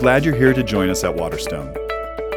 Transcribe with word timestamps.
glad 0.00 0.24
you're 0.24 0.34
here 0.34 0.54
to 0.54 0.62
join 0.62 0.88
us 0.88 1.04
at 1.04 1.14
Waterstone. 1.14 1.74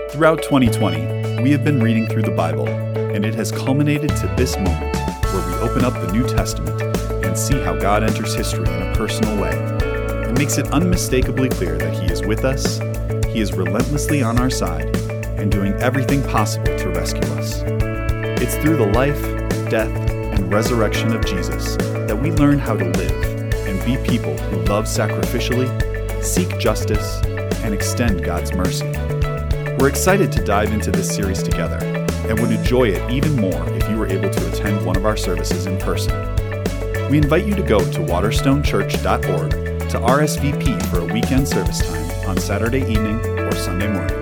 Throughout 0.10 0.44
2020, 0.44 1.42
we 1.42 1.50
have 1.52 1.64
been 1.64 1.80
reading 1.80 2.08
through 2.08 2.24
the 2.24 2.32
Bible, 2.32 2.68
and 2.68 3.24
it 3.24 3.34
has 3.36 3.54
culminated 3.54 4.10
to 4.18 4.28
this 4.36 4.58
moment 4.58 4.94
where 5.32 5.48
we 5.48 5.54
open 5.70 5.86
up 5.86 5.94
the 5.94 6.12
New 6.12 6.28
Testament 6.28 6.82
and 7.26 7.38
see 7.38 7.58
how 7.62 7.74
God 7.74 8.04
enters 8.04 8.36
history 8.36 8.68
in 8.68 8.82
a 8.82 8.94
personal 8.98 9.42
way. 9.42 9.52
It 10.28 10.38
makes 10.38 10.58
it 10.58 10.74
unmistakably 10.74 11.48
clear 11.48 11.78
that 11.78 11.94
He 11.94 12.12
is 12.12 12.22
with 12.22 12.44
us, 12.44 12.80
He 13.28 13.40
is 13.40 13.54
relentlessly 13.54 14.22
on 14.22 14.40
our 14.40 14.50
side, 14.50 14.94
and 15.40 15.50
doing 15.50 15.72
everything 15.76 16.22
possible 16.24 16.76
to 16.78 16.90
rescue 16.90 17.32
us. 17.36 17.62
It's 18.42 18.56
through 18.58 18.76
the 18.76 18.92
life, 18.92 19.22
death, 19.70 20.10
and 20.10 20.52
resurrection 20.52 21.16
of 21.16 21.26
Jesus 21.26 21.78
that 21.78 22.22
we 22.22 22.30
learn 22.32 22.60
how 22.60 22.76
to 22.76 22.84
live 22.84 23.24
and 23.54 23.86
be 23.86 23.96
people 24.06 24.38
who 24.38 24.58
love 24.66 24.84
sacrificially, 24.84 25.72
seek 26.22 26.60
justice, 26.60 27.22
and 27.64 27.74
extend 27.74 28.24
God's 28.24 28.54
mercy. 28.54 28.92
We're 29.80 29.90
excited 29.90 30.32
to 30.34 30.44
dive 30.44 30.72
into 30.72 30.92
this 30.92 31.14
series 31.14 31.42
together 31.42 31.80
and 32.28 32.40
would 32.40 32.52
enjoy 32.52 32.90
it 32.90 33.12
even 33.12 33.36
more 33.36 33.68
if 33.72 33.90
you 33.90 33.98
were 33.98 34.08
able 34.08 34.30
to 34.30 34.52
attend 34.52 34.86
one 34.86 34.96
of 34.96 35.06
our 35.06 35.18
services 35.18 35.66
in 35.66 35.78
person. 35.80 36.14
We 37.10 37.18
invite 37.18 37.46
you 37.46 37.56
to 37.56 37.64
go 37.64 37.80
to 37.80 38.00
waterstonechurch.org 38.00 39.52
to 39.90 40.00
RSVP 40.00 40.86
for 40.88 41.00
a 41.00 41.14
weekend 41.14 41.48
service 41.48 41.82
time 41.82 42.30
on 42.30 42.38
Saturday 42.38 42.80
evening 42.80 43.20
or 43.40 43.52
Sunday 43.54 43.88
morning. 43.88 44.20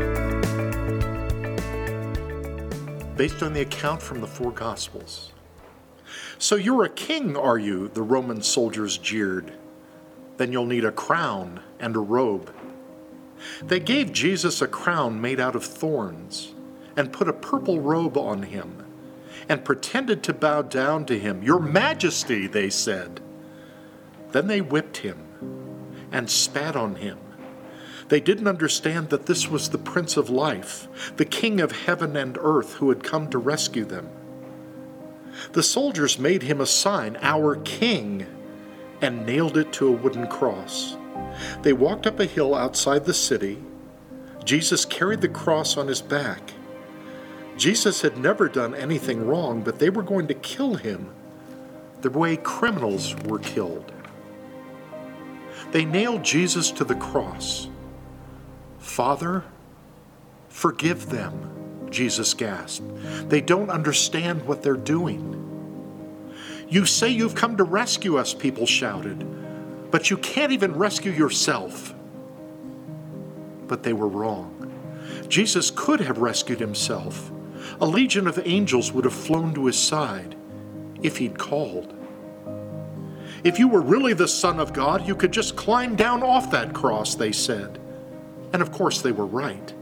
Based 3.16 3.44
on 3.44 3.54
the 3.54 3.62
account 3.62 4.02
from 4.02 4.20
the 4.20 4.28
four 4.28 4.52
Gospels. 4.52 5.32
So 6.38 6.56
you're 6.56 6.84
a 6.84 6.90
king, 6.90 7.38
are 7.38 7.58
you? 7.60 7.88
The 7.88 8.02
Roman 8.02 8.42
soldiers 8.42 8.98
jeered. 8.98 9.54
Then 10.38 10.52
you'll 10.52 10.66
need 10.66 10.84
a 10.86 10.92
crown 10.92 11.62
and 11.80 11.96
a 11.96 12.00
robe. 12.00 12.52
They 13.62 13.80
gave 13.80 14.12
Jesus 14.12 14.62
a 14.62 14.68
crown 14.68 15.22
made 15.22 15.40
out 15.40 15.56
of 15.56 15.64
thorns 15.64 16.54
and 16.96 17.14
put 17.14 17.28
a 17.28 17.34
purple 17.34 17.80
robe 17.80 18.18
on 18.18 18.44
him 18.44 18.86
and 19.50 19.66
pretended 19.66 20.24
to 20.24 20.34
bow 20.34 20.62
down 20.62 21.06
to 21.06 21.18
him. 21.18 21.44
Your 21.44 21.60
Majesty, 21.60 22.48
they 22.48 22.70
said. 22.70 23.22
Then 24.32 24.48
they 24.48 24.62
whipped 24.62 24.98
him 24.98 25.18
and 26.12 26.30
spat 26.30 26.76
on 26.76 26.96
him. 26.96 27.18
They 28.10 28.20
didn't 28.20 28.48
understand 28.48 29.10
that 29.10 29.26
this 29.26 29.48
was 29.48 29.70
the 29.70 29.78
Prince 29.78 30.18
of 30.18 30.30
Life, 30.30 31.14
the 31.16 31.26
King 31.26 31.62
of 31.62 31.72
heaven 31.72 32.18
and 32.18 32.38
earth 32.42 32.76
who 32.76 32.90
had 32.90 33.04
come 33.04 33.30
to 33.30 33.38
rescue 33.38 33.86
them. 33.86 34.10
The 35.54 35.64
soldiers 35.64 36.20
made 36.20 36.44
him 36.44 36.60
a 36.60 36.66
sign, 36.66 37.18
our 37.22 37.56
King, 37.56 38.26
and 39.02 39.26
nailed 39.26 39.58
it 39.58 39.72
to 39.74 39.88
a 39.88 39.92
wooden 39.92 40.28
cross. 40.28 40.98
They 41.62 41.74
walked 41.74 42.08
up 42.08 42.20
a 42.20 42.26
hill 42.26 42.56
outside 42.56 43.06
the 43.06 43.14
city. 43.14 43.62
Jesus 44.44 44.86
carried 44.86 45.22
the 45.22 45.30
cross 45.30 45.78
on 45.78 45.88
his 45.88 46.02
back. 46.02 46.54
Jesus 47.58 48.02
had 48.02 48.18
never 48.18 48.48
done 48.48 48.74
anything 48.74 49.28
wrong, 49.28 49.62
but 49.62 49.80
they 49.80 49.90
were 49.90 50.04
going 50.04 50.28
to 50.28 50.34
kill 50.34 50.76
him 50.76 51.10
the 52.02 52.10
way 52.10 52.36
criminals 52.38 53.16
were 53.26 53.40
killed. 53.40 53.92
They 55.72 55.86
nailed 55.86 56.24
Jesus 56.24 56.72
to 56.72 56.84
the 56.84 56.96
cross. 56.96 57.70
Father, 58.80 59.44
forgive 60.50 61.10
them, 61.10 61.88
Jesus 61.92 62.34
gasped. 62.34 62.84
They 63.30 63.42
don't 63.42 63.70
understand 63.70 64.46
what 64.46 64.64
they're 64.64 64.76
doing. 64.76 65.38
You 66.68 66.86
say 66.86 67.10
you've 67.10 67.36
come 67.36 67.58
to 67.58 67.64
rescue 67.64 68.18
us, 68.18 68.34
people 68.34 68.66
shouted 68.66 69.28
but 69.92 70.10
you 70.10 70.18
can't 70.18 70.54
even 70.54 70.74
rescue 70.74 71.12
yourself. 71.12 71.94
But 73.68 73.84
they 73.84 73.94
were 73.94 74.08
wrong. 74.08 74.58
Jesus 75.28 75.72
could 75.72 76.00
have 76.00 76.18
rescued 76.18 76.60
himself. 76.60 77.32
A 77.82 77.86
legion 77.86 78.26
of 78.26 78.40
angels 78.46 78.92
would 78.92 79.06
have 79.06 79.14
flown 79.14 79.54
to 79.54 79.66
his 79.66 79.78
side 79.78 80.36
if 81.04 81.18
he'd 81.18 81.38
called. 81.38 81.94
If 83.44 83.60
you 83.60 83.68
were 83.68 83.82
really 83.82 84.14
the 84.14 84.28
Son 84.28 84.60
of 84.60 84.72
God, 84.72 85.08
you 85.08 85.16
could 85.16 85.32
just 85.32 85.56
climb 85.56 85.96
down 85.96 86.24
off 86.24 86.52
that 86.52 86.74
cross, 86.74 87.16
they 87.16 87.32
said. 87.32 87.80
And 88.54 88.62
of 88.62 88.72
course, 88.72 89.02
they 89.02 89.12
were 89.12 89.26
right. 89.26 89.74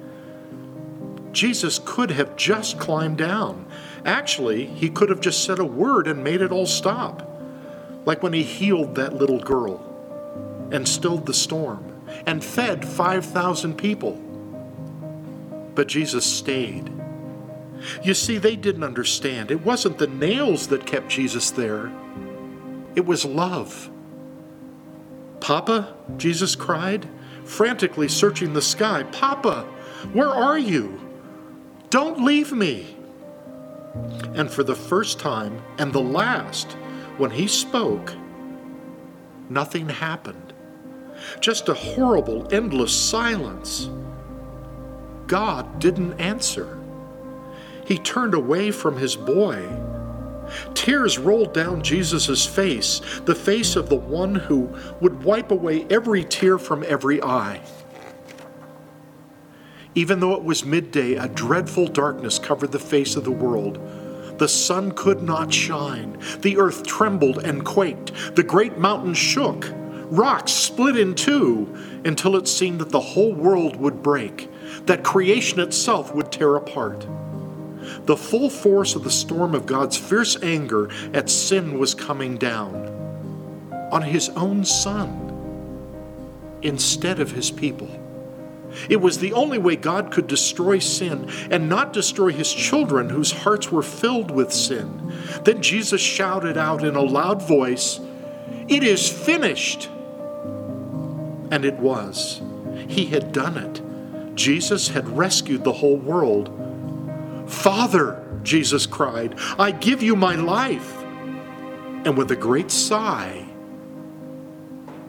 Jesus 1.32 1.80
could 1.86 2.12
have 2.12 2.36
just 2.36 2.80
climbed 2.80 3.18
down. 3.18 3.68
Actually, 4.06 4.66
he 4.66 4.90
could 4.90 5.10
have 5.10 5.20
just 5.20 5.44
said 5.44 5.60
a 5.60 5.66
word 5.66 6.08
and 6.08 6.24
made 6.24 6.42
it 6.42 6.52
all 6.52 6.66
stop, 6.66 7.28
like 8.06 8.24
when 8.24 8.34
he 8.34 8.44
healed 8.44 8.96
that 8.96 9.14
little 9.14 9.40
girl 9.40 9.89
and 10.72 10.88
stilled 10.88 11.26
the 11.26 11.34
storm 11.34 12.02
and 12.26 12.44
fed 12.44 12.86
5,000 12.86 13.76
people. 13.76 14.14
But 15.76 15.88
Jesus 15.88 16.26
stayed. 16.26 16.92
You 18.04 18.14
see, 18.14 18.38
they 18.38 18.56
didn't 18.56 18.84
understand. 18.84 19.52
It 19.52 19.64
wasn't 19.66 19.98
the 19.98 20.08
nails 20.08 20.68
that 20.68 20.86
kept 20.86 21.10
Jesus 21.10 21.52
there, 21.52 21.92
it 22.96 23.06
was 23.06 23.24
love. 23.26 23.90
Papa, 25.40 25.96
Jesus 26.18 26.56
cried, 26.56 27.08
frantically 27.46 28.10
searching 28.10 28.54
the 28.54 28.62
sky. 28.62 29.04
Papa, 29.04 29.64
where 30.12 30.30
are 30.30 30.60
you? 30.60 31.00
Don't 31.90 32.24
leave 32.24 32.52
me. 32.52 32.96
And 34.36 34.52
for 34.52 34.64
the 34.64 34.76
first 34.76 35.20
time 35.20 35.62
and 35.78 35.94
the 35.94 36.02
last, 36.02 36.74
when 37.18 37.32
he 37.32 37.48
spoke, 37.48 38.14
nothing 39.50 39.90
happened. 39.90 40.49
Just 41.40 41.70
a 41.70 41.74
horrible, 41.74 42.48
endless 42.54 42.94
silence. 42.94 43.90
God 45.28 45.80
didn't 45.80 46.20
answer. 46.20 46.80
He 47.86 47.98
turned 47.98 48.34
away 48.34 48.72
from 48.72 48.98
his 48.98 49.16
boy. 49.16 49.68
Tears 50.74 51.18
rolled 51.18 51.54
down 51.54 51.84
Jesus' 51.84 52.46
face, 52.46 53.02
the 53.26 53.36
face 53.36 53.76
of 53.76 53.90
the 53.90 53.96
one 53.96 54.36
who 54.36 54.70
would 55.02 55.24
wipe 55.24 55.52
away 55.52 55.86
every 55.90 56.24
tear 56.24 56.58
from 56.58 56.84
every 56.88 57.22
eye. 57.22 57.62
Even 59.96 60.20
though 60.20 60.34
it 60.34 60.44
was 60.44 60.66
midday, 60.66 61.16
a 61.16 61.28
dreadful 61.28 61.88
darkness 61.88 62.40
covered 62.40 62.72
the 62.72 62.80
face 62.80 63.16
of 63.16 63.24
the 63.24 63.32
world. 63.32 63.80
The 64.38 64.48
sun 64.48 64.92
could 64.92 65.22
not 65.22 65.54
shine. 65.54 66.18
The 66.40 66.58
earth 66.58 66.86
trembled 66.86 67.40
and 67.40 67.66
quaked. 67.66 68.36
The 68.36 68.44
great 68.44 68.78
mountains 68.78 69.18
shook. 69.18 69.70
Rocks 70.10 70.52
split 70.52 70.98
in 70.98 71.14
two 71.16 71.76
until 72.04 72.36
it 72.36 72.48
seemed 72.48 72.80
that 72.82 72.90
the 72.90 73.00
whole 73.00 73.34
world 73.34 73.76
would 73.76 74.02
break, 74.02 74.50
that 74.86 75.04
creation 75.04 75.60
itself 75.60 76.14
would 76.16 76.32
tear 76.32 76.56
apart. 76.56 77.06
The 78.06 78.18
full 78.18 78.50
force 78.50 78.96
of 78.96 79.04
the 79.04 79.12
storm 79.12 79.54
of 79.54 79.66
God's 79.66 79.98
fierce 79.98 80.42
anger 80.42 80.90
at 81.14 81.30
sin 81.30 81.78
was 81.78 81.94
coming 81.94 82.38
down 82.38 82.76
on 83.92 84.02
his 84.02 84.30
own 84.30 84.66
son 84.66 85.26
instead 86.62 87.20
of 87.20 87.32
his 87.32 87.52
people. 87.52 87.90
It 88.88 88.98
was 88.98 89.18
the 89.18 89.34
only 89.34 89.58
way 89.58 89.76
God 89.76 90.12
could 90.12 90.28
destroy 90.28 90.80
sin 90.80 91.30
and 91.50 91.70
not 91.70 91.94
destroy 91.94 92.32
his 92.32 92.54
children 92.54 93.10
whose 93.10 93.32
hearts 93.32 93.72
were 93.72 93.82
filled 93.82 94.32
with 94.32 94.54
sin. 94.54 95.14
Then 95.44 95.62
Jesus 95.62 96.02
shouted 96.02 96.58
out 96.58 96.84
in 96.84 96.96
a 96.96 97.02
loud 97.02 97.42
voice, 97.42 98.00
It 98.68 98.84
is 98.84 99.10
finished. 99.10 99.90
And 101.52 101.66
it 101.66 101.76
was. 101.76 102.42
He 102.88 103.06
had 103.08 103.32
done 103.32 103.58
it. 103.58 104.36
Jesus 104.36 104.88
had 104.88 105.08
rescued 105.10 105.64
the 105.64 105.74
whole 105.74 105.98
world. 105.98 106.50
Father, 107.48 108.24
Jesus 108.44 108.86
cried, 108.86 109.36
I 109.58 109.72
give 109.72 110.02
you 110.02 110.16
my 110.16 110.36
life. 110.36 110.96
And 112.06 112.18
with 112.18 112.32
a 112.32 112.36
great 112.36 112.72
sigh, 112.72 113.46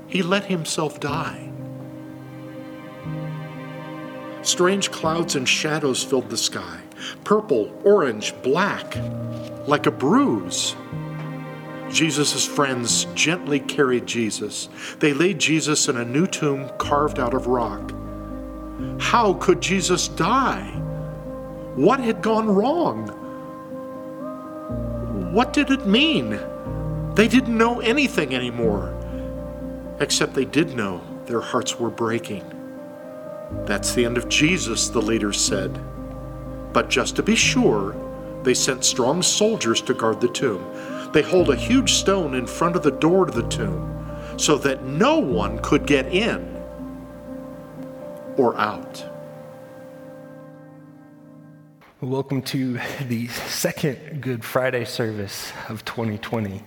he 0.09 0.23
let 0.23 0.45
himself 0.47 0.99
die. 0.99 1.51
Strange 4.43 4.91
clouds 4.91 5.37
and 5.37 5.49
shadows 5.49 6.03
filled 6.03 6.31
the 6.31 6.37
sky 6.37 6.81
purple, 7.25 7.73
orange, 7.85 8.35
black, 8.43 8.97
like 9.67 9.87
a 9.87 9.91
bruise. 9.91 10.75
Jesus' 11.93 12.47
friends 12.47 13.07
gently 13.15 13.61
carried 13.61 14.07
Jesus. 14.07 14.69
They 14.99 15.13
laid 15.13 15.39
Jesus 15.39 15.89
in 15.89 15.97
a 15.97 16.05
new 16.05 16.27
tomb 16.27 16.71
carved 16.79 17.19
out 17.19 17.35
of 17.35 17.47
rock. 17.47 17.93
How 19.01 19.35
could 19.35 19.61
Jesus 19.61 20.09
die? 20.09 20.71
What 21.75 22.01
had 22.01 22.23
gone 22.23 22.49
wrong? 22.49 23.09
What 25.33 25.53
did 25.53 25.71
it 25.71 25.87
mean? 25.87 26.41
They 27.15 27.29
didn't 27.29 27.57
know 27.57 27.81
anything 27.81 28.35
anymore, 28.35 28.95
except 30.01 30.35
they 30.35 30.45
did 30.45 30.75
know 30.75 31.01
their 31.27 31.41
hearts 31.41 31.79
were 31.79 31.91
breaking. 31.91 32.45
That's 33.67 33.95
the 33.95 34.05
end 34.05 34.17
of 34.17 34.29
Jesus, 34.29 34.89
the 34.89 35.03
leaders 35.03 35.41
said. 35.41 35.79
But 36.73 36.89
just 36.89 37.17
to 37.17 37.23
be 37.23 37.35
sure, 37.37 37.97
they 38.43 38.55
sent 38.55 38.85
strong 38.85 39.23
soldiers 39.23 39.83
to 39.83 39.95
guard 39.95 40.21
the 40.21 40.29
tomb. 40.29 40.65
They 41.13 41.23
hold 41.23 41.51
a 41.51 41.57
huge 41.57 41.95
stone 41.95 42.35
in 42.35 42.47
front 42.47 42.77
of 42.77 42.85
the 42.85 42.93
door 42.93 43.27
to 43.27 43.33
the 43.33 43.49
tomb 43.49 44.37
so 44.37 44.57
that 44.59 44.85
no 44.85 45.19
one 45.19 45.59
could 45.59 45.85
get 45.85 46.07
in 46.07 46.47
or 48.37 48.57
out. 48.57 49.05
Welcome 52.01 52.43
to 52.43 52.79
the 53.09 53.27
second 53.27 54.21
Good 54.21 54.45
Friday 54.45 54.85
service 54.85 55.53
of 55.69 55.85
2020. 55.85 56.63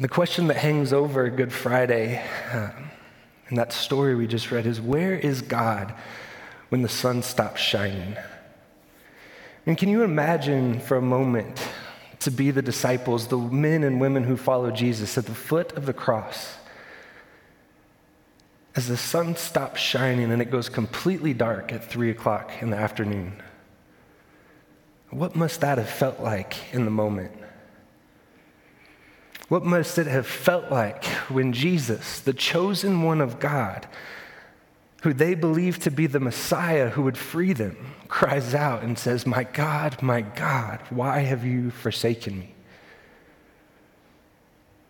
The 0.00 0.08
question 0.08 0.46
that 0.46 0.58
hangs 0.58 0.92
over 0.92 1.28
Good 1.28 1.52
Friday 1.52 2.24
uh, 2.52 2.70
in 3.48 3.56
that 3.56 3.72
story 3.72 4.14
we 4.14 4.28
just 4.28 4.52
read 4.52 4.64
is 4.64 4.80
where 4.80 5.14
is 5.14 5.42
God 5.42 5.92
when 6.68 6.82
the 6.82 6.88
sun 6.88 7.24
stops 7.24 7.60
shining? 7.60 8.16
And 9.66 9.76
can 9.76 9.88
you 9.88 10.04
imagine 10.04 10.78
for 10.78 10.96
a 10.96 11.02
moment 11.02 11.60
to 12.24 12.30
be 12.30 12.50
the 12.50 12.62
disciples, 12.62 13.28
the 13.28 13.36
men 13.36 13.84
and 13.84 14.00
women 14.00 14.24
who 14.24 14.36
follow 14.36 14.70
Jesus 14.70 15.16
at 15.18 15.26
the 15.26 15.34
foot 15.34 15.72
of 15.72 15.86
the 15.86 15.92
cross? 15.92 16.56
As 18.74 18.88
the 18.88 18.96
sun 18.96 19.36
stops 19.36 19.80
shining 19.80 20.32
and 20.32 20.40
it 20.40 20.50
goes 20.50 20.68
completely 20.68 21.34
dark 21.34 21.72
at 21.72 21.84
three 21.84 22.10
o'clock 22.10 22.50
in 22.60 22.70
the 22.70 22.76
afternoon, 22.76 23.42
what 25.10 25.36
must 25.36 25.60
that 25.60 25.76
have 25.76 25.90
felt 25.90 26.20
like 26.20 26.56
in 26.72 26.86
the 26.86 26.90
moment? 26.90 27.32
What 29.48 29.64
must 29.64 29.98
it 29.98 30.06
have 30.06 30.26
felt 30.26 30.70
like 30.70 31.04
when 31.28 31.52
Jesus, 31.52 32.20
the 32.20 32.32
chosen 32.32 33.02
one 33.02 33.20
of 33.20 33.38
God, 33.38 33.86
who 35.02 35.12
they 35.12 35.34
believe 35.34 35.80
to 35.80 35.90
be 35.90 36.06
the 36.06 36.20
Messiah 36.20 36.88
who 36.88 37.02
would 37.02 37.18
free 37.18 37.52
them, 37.52 37.76
cries 38.06 38.54
out 38.54 38.82
and 38.82 38.96
says, 38.96 39.26
My 39.26 39.42
God, 39.42 40.00
my 40.00 40.20
God, 40.20 40.78
why 40.90 41.20
have 41.20 41.44
you 41.44 41.70
forsaken 41.70 42.38
me? 42.38 42.54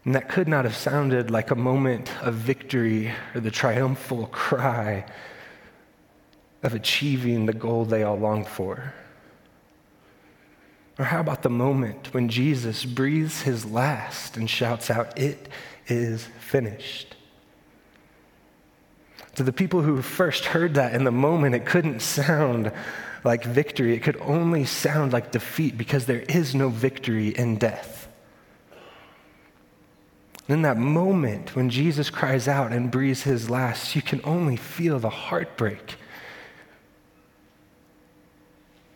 And 0.04 0.14
that 0.14 0.28
could 0.28 0.48
not 0.48 0.64
have 0.66 0.76
sounded 0.76 1.30
like 1.30 1.50
a 1.50 1.54
moment 1.54 2.12
of 2.22 2.34
victory 2.34 3.10
or 3.34 3.40
the 3.40 3.50
triumphal 3.50 4.26
cry 4.26 5.06
of 6.62 6.74
achieving 6.74 7.46
the 7.46 7.54
goal 7.54 7.86
they 7.86 8.02
all 8.02 8.18
longed 8.18 8.48
for. 8.48 8.92
Or 10.98 11.06
how 11.06 11.20
about 11.20 11.42
the 11.42 11.48
moment 11.48 12.12
when 12.12 12.28
Jesus 12.28 12.84
breathes 12.84 13.42
his 13.42 13.64
last 13.64 14.36
and 14.36 14.48
shouts 14.50 14.90
out, 14.90 15.18
It 15.18 15.48
is 15.86 16.28
finished? 16.38 17.16
To 19.36 19.42
the 19.42 19.52
people 19.52 19.82
who 19.82 20.02
first 20.02 20.46
heard 20.46 20.74
that 20.74 20.94
in 20.94 21.04
the 21.04 21.10
moment, 21.10 21.54
it 21.54 21.64
couldn't 21.64 22.00
sound 22.00 22.70
like 23.24 23.44
victory. 23.44 23.94
It 23.94 24.02
could 24.02 24.20
only 24.20 24.64
sound 24.64 25.12
like 25.12 25.32
defeat 25.32 25.78
because 25.78 26.06
there 26.06 26.24
is 26.28 26.54
no 26.54 26.68
victory 26.68 27.28
in 27.28 27.56
death. 27.56 28.08
In 30.48 30.62
that 30.62 30.76
moment 30.76 31.54
when 31.54 31.70
Jesus 31.70 32.10
cries 32.10 32.48
out 32.48 32.72
and 32.72 32.90
breathes 32.90 33.22
his 33.22 33.48
last, 33.48 33.94
you 33.94 34.02
can 34.02 34.20
only 34.24 34.56
feel 34.56 34.98
the 34.98 35.08
heartbreak, 35.08 35.94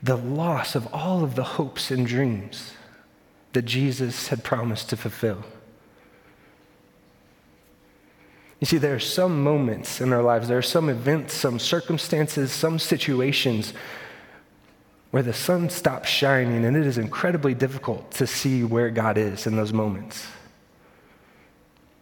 the 0.02 0.16
loss 0.16 0.74
of 0.74 0.92
all 0.92 1.22
of 1.22 1.34
the 1.34 1.44
hopes 1.44 1.90
and 1.90 2.06
dreams 2.06 2.72
that 3.52 3.62
Jesus 3.62 4.28
had 4.28 4.44
promised 4.44 4.90
to 4.90 4.96
fulfill. 4.96 5.44
You 8.60 8.66
see, 8.66 8.78
there 8.78 8.94
are 8.94 9.00
some 9.00 9.42
moments 9.42 10.00
in 10.00 10.12
our 10.12 10.22
lives, 10.22 10.48
there 10.48 10.58
are 10.58 10.62
some 10.62 10.88
events, 10.88 11.34
some 11.34 11.58
circumstances, 11.58 12.52
some 12.52 12.78
situations 12.78 13.74
where 15.10 15.22
the 15.22 15.32
sun 15.32 15.68
stops 15.70 16.08
shining 16.08 16.64
and 16.64 16.76
it 16.76 16.86
is 16.86 16.98
incredibly 16.98 17.54
difficult 17.54 18.10
to 18.12 18.26
see 18.26 18.64
where 18.64 18.90
God 18.90 19.18
is 19.18 19.46
in 19.46 19.56
those 19.56 19.72
moments. 19.72 20.26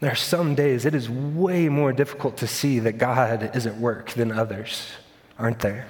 There 0.00 0.10
are 0.10 0.16
some 0.16 0.54
days 0.54 0.84
it 0.84 0.94
is 0.94 1.08
way 1.08 1.68
more 1.68 1.92
difficult 1.92 2.36
to 2.38 2.46
see 2.46 2.78
that 2.80 2.98
God 2.98 3.50
is 3.54 3.66
at 3.66 3.76
work 3.76 4.10
than 4.10 4.30
others, 4.30 4.90
aren't 5.38 5.60
there? 5.60 5.86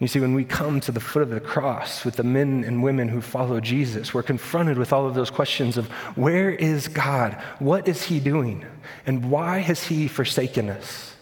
You 0.00 0.08
see, 0.08 0.18
when 0.18 0.34
we 0.34 0.46
come 0.46 0.80
to 0.80 0.92
the 0.92 0.98
foot 0.98 1.22
of 1.22 1.28
the 1.28 1.40
cross 1.40 2.06
with 2.06 2.16
the 2.16 2.24
men 2.24 2.64
and 2.64 2.82
women 2.82 3.08
who 3.08 3.20
follow 3.20 3.60
Jesus, 3.60 4.14
we're 4.14 4.22
confronted 4.22 4.78
with 4.78 4.94
all 4.94 5.06
of 5.06 5.14
those 5.14 5.30
questions 5.30 5.76
of 5.76 5.88
where 6.16 6.50
is 6.50 6.88
God? 6.88 7.34
What 7.58 7.86
is 7.86 8.04
He 8.04 8.18
doing? 8.18 8.64
And 9.04 9.30
why 9.30 9.58
has 9.58 9.84
He 9.84 10.08
forsaken 10.08 10.70
us? 10.70 11.14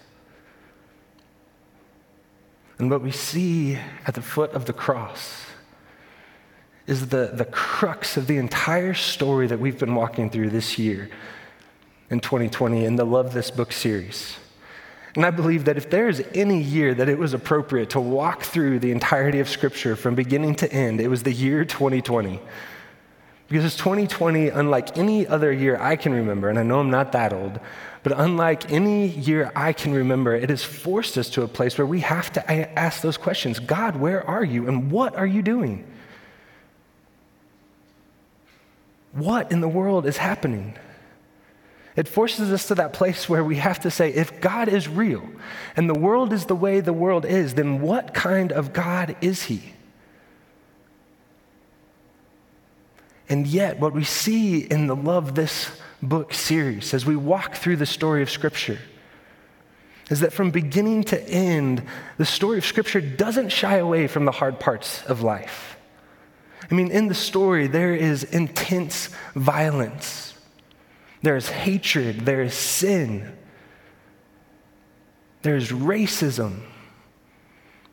And 2.79 2.89
what 2.89 3.03
we 3.03 3.11
see 3.11 3.77
at 4.07 4.15
the 4.15 4.23
foot 4.23 4.53
of 4.53 4.67
the 4.67 4.73
cross 4.73 5.45
is 6.87 7.09
the, 7.09 7.33
the 7.35 7.45
crux 7.45 8.17
of 8.17 8.29
the 8.29 8.37
entire 8.37 8.95
story 8.95 9.49
that 9.49 9.59
we've 9.59 9.79
been 9.79 9.97
walking 9.97 10.31
through 10.31 10.51
this 10.51 10.79
year 10.79 11.11
in 12.11 12.21
2020 12.21 12.85
in 12.85 12.95
the 12.95 13.05
Love 13.05 13.35
This 13.35 13.51
Book 13.51 13.73
series. 13.73 14.37
And 15.19 15.27
I 15.27 15.31
believe 15.31 15.65
that 15.65 15.77
if 15.77 15.91
there 15.91 16.09
is 16.09 16.23
any 16.33 16.63
year 16.63 16.95
that 16.95 17.09
it 17.09 17.19
was 17.19 17.35
appropriate 17.35 17.91
to 17.91 18.01
walk 18.01 18.45
through 18.45 18.79
the 18.79 18.93
entirety 18.93 19.41
of 19.41 19.49
Scripture 19.49 19.97
from 19.97 20.15
beginning 20.15 20.55
to 20.55 20.73
end, 20.73 21.01
it 21.01 21.09
was 21.09 21.25
the 21.25 21.33
year 21.33 21.65
2020. 21.65 22.39
Because 23.49 23.65
it's 23.65 23.77
2020, 23.79 24.51
unlike 24.51 24.97
any 24.97 25.27
other 25.27 25.51
year 25.51 25.77
I 25.77 25.97
can 25.97 26.13
remember, 26.13 26.49
and 26.49 26.57
I 26.57 26.63
know 26.63 26.79
I'm 26.79 26.91
not 26.91 27.11
that 27.11 27.33
old, 27.33 27.59
but 28.05 28.13
unlike 28.17 28.71
any 28.71 29.09
year 29.09 29.51
I 29.57 29.73
can 29.73 29.93
remember, 29.93 30.37
it 30.37 30.51
has 30.51 30.63
forced 30.63 31.19
us 31.19 31.29
to 31.31 31.43
a 31.43 31.49
place 31.49 31.77
where 31.77 31.85
we 31.85 31.99
have 31.99 32.33
to 32.35 32.79
ask 32.79 33.03
those 33.03 33.17
questions 33.17 33.59
God, 33.59 33.97
where 33.97 34.25
are 34.25 34.45
you? 34.45 34.69
And 34.69 34.89
what 34.89 35.17
are 35.17 35.27
you 35.27 35.43
doing? 35.43 35.85
What 39.11 39.51
in 39.51 39.63
the 39.63 39.69
world 39.69 40.07
is 40.07 40.19
happening? 40.19 40.79
It 41.99 42.07
forces 42.07 42.53
us 42.53 42.69
to 42.69 42.77
that 42.77 42.93
place 42.93 43.29
where 43.29 43.43
we 43.43 43.57
have 43.57 43.81
to 43.81 43.91
say, 43.91 44.11
if 44.11 44.41
God 44.41 44.69
is 44.69 44.87
real 44.87 45.29
and 45.75 45.91
the 45.91 45.99
world 45.99 46.33
is 46.33 46.47
the 46.47 46.55
way 46.55 46.79
the 46.79 46.93
world 46.93 47.25
is, 47.25 47.55
then 47.55 47.81
what 47.81 48.15
kind 48.15 48.53
of 48.53 48.73
God 48.73 49.17
is 49.21 49.43
He? 49.43 49.73
And 53.29 53.49
yet, 53.49 53.81
what 53.81 53.95
we 53.95 54.05
see 54.05 54.61
in 54.61 54.87
the 54.87 54.95
Love 54.95 55.35
This 55.35 55.73
Book 56.01 56.33
series 56.33 56.95
as 56.95 57.05
we 57.05 57.17
walk 57.17 57.57
through 57.57 57.79
the 57.79 57.85
story 57.85 58.23
of 58.23 58.31
Scripture 58.31 58.79
is 60.09 60.21
that 60.21 60.33
from 60.33 60.53
beginning 60.53 61.03
to 61.03 61.21
end, 61.29 61.83
the 62.17 62.25
story 62.25 62.59
of 62.59 62.65
Scripture 62.65 63.01
doesn't 63.01 63.49
shy 63.49 63.79
away 63.79 64.07
from 64.07 64.25
the 64.25 64.31
hard 64.31 64.61
parts 64.61 65.03
of 65.07 65.23
life. 65.23 65.77
I 66.71 66.75
mean, 66.75 66.93
in 66.93 67.09
the 67.09 67.15
story, 67.15 67.67
there 67.67 67.93
is 67.93 68.23
intense 68.23 69.09
violence. 69.35 70.28
There's 71.23 71.49
hatred, 71.49 72.21
there's 72.21 72.55
sin, 72.55 73.37
there's 75.43 75.71
racism, 75.71 76.61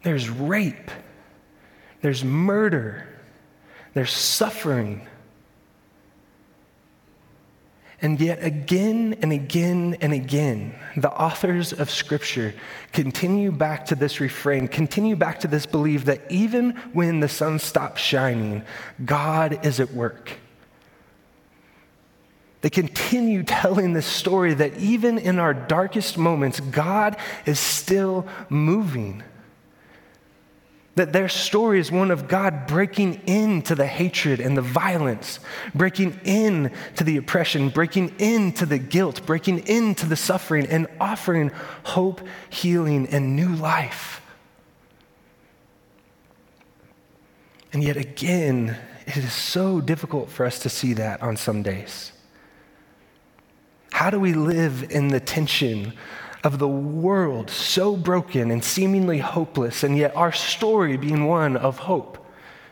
there's 0.03 0.29
rape, 0.29 0.91
there's 2.01 2.23
murder, 2.23 3.07
there's 3.93 4.11
suffering. 4.11 5.07
And 8.01 8.19
yet, 8.19 8.43
again 8.43 9.15
and 9.21 9.31
again 9.31 9.97
and 10.01 10.13
again, 10.13 10.75
the 10.95 11.11
authors 11.11 11.73
of 11.73 11.89
Scripture 11.89 12.53
continue 12.91 13.51
back 13.51 13.85
to 13.85 13.95
this 13.95 14.19
refrain, 14.19 14.67
continue 14.67 15.15
back 15.15 15.39
to 15.39 15.47
this 15.47 15.65
belief 15.65 16.05
that 16.05 16.21
even 16.29 16.71
when 16.93 17.21
the 17.21 17.29
sun 17.29 17.57
stops 17.57 18.01
shining, 18.01 18.63
God 19.03 19.65
is 19.65 19.79
at 19.79 19.91
work. 19.91 20.33
They 22.65 22.71
continue 22.71 23.43
telling 23.43 23.93
this 23.93 24.07
story 24.07 24.55
that 24.55 24.75
even 24.79 25.19
in 25.19 25.37
our 25.37 25.53
darkest 25.53 26.17
moments, 26.17 26.59
God 26.59 27.15
is 27.45 27.59
still 27.59 28.27
moving. 28.49 29.21
That 30.95 31.13
their 31.13 31.29
story 31.29 31.79
is 31.79 31.91
one 31.91 32.09
of 32.09 32.27
God 32.27 32.65
breaking 32.65 33.21
into 33.27 33.75
the 33.75 33.85
hatred 33.85 34.39
and 34.39 34.57
the 34.57 34.63
violence, 34.63 35.39
breaking 35.75 36.19
into 36.23 37.03
the 37.03 37.17
oppression, 37.17 37.69
breaking 37.69 38.15
into 38.17 38.65
the 38.65 38.79
guilt, 38.79 39.27
breaking 39.27 39.67
into 39.67 40.07
the 40.07 40.15
suffering, 40.15 40.65
and 40.65 40.87
offering 40.99 41.51
hope, 41.83 42.19
healing, 42.49 43.05
and 43.09 43.35
new 43.35 43.49
life. 43.49 44.23
And 47.71 47.83
yet 47.83 47.95
again, 47.95 48.75
it 49.05 49.17
is 49.17 49.33
so 49.33 49.81
difficult 49.81 50.31
for 50.31 50.47
us 50.47 50.57
to 50.61 50.69
see 50.69 50.93
that 50.93 51.21
on 51.21 51.37
some 51.37 51.61
days. 51.61 52.11
How 53.95 54.09
do 54.09 54.19
we 54.19 54.33
live 54.33 54.91
in 54.91 55.07
the 55.07 55.21
tension 55.21 55.93
of 56.43 56.59
the 56.59 56.67
world 56.67 57.49
so 57.49 57.95
broken 57.95 58.51
and 58.51 58.61
seemingly 58.61 59.19
hopeless, 59.19 59.85
and 59.85 59.97
yet 59.97 60.13
our 60.17 60.33
story 60.33 60.97
being 60.97 61.27
one 61.27 61.55
of 61.55 61.77
hope 61.77 62.17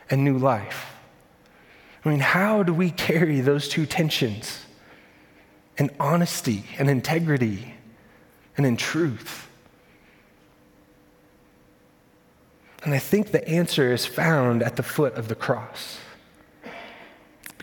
and 0.09 0.25
new 0.25 0.37
life? 0.37 0.97
I 2.03 2.09
mean, 2.09 2.19
how 2.19 2.61
do 2.61 2.73
we 2.73 2.91
carry 2.91 3.39
those 3.39 3.69
two 3.69 3.85
tensions 3.85 4.65
in 5.77 5.91
honesty 5.97 6.65
and 6.77 6.89
integrity 6.89 7.73
and 8.57 8.65
in 8.65 8.75
truth? 8.75 9.47
And 12.83 12.93
I 12.93 12.99
think 12.99 13.31
the 13.31 13.47
answer 13.47 13.93
is 13.93 14.05
found 14.05 14.61
at 14.61 14.75
the 14.75 14.83
foot 14.83 15.13
of 15.13 15.29
the 15.29 15.35
cross. 15.35 15.99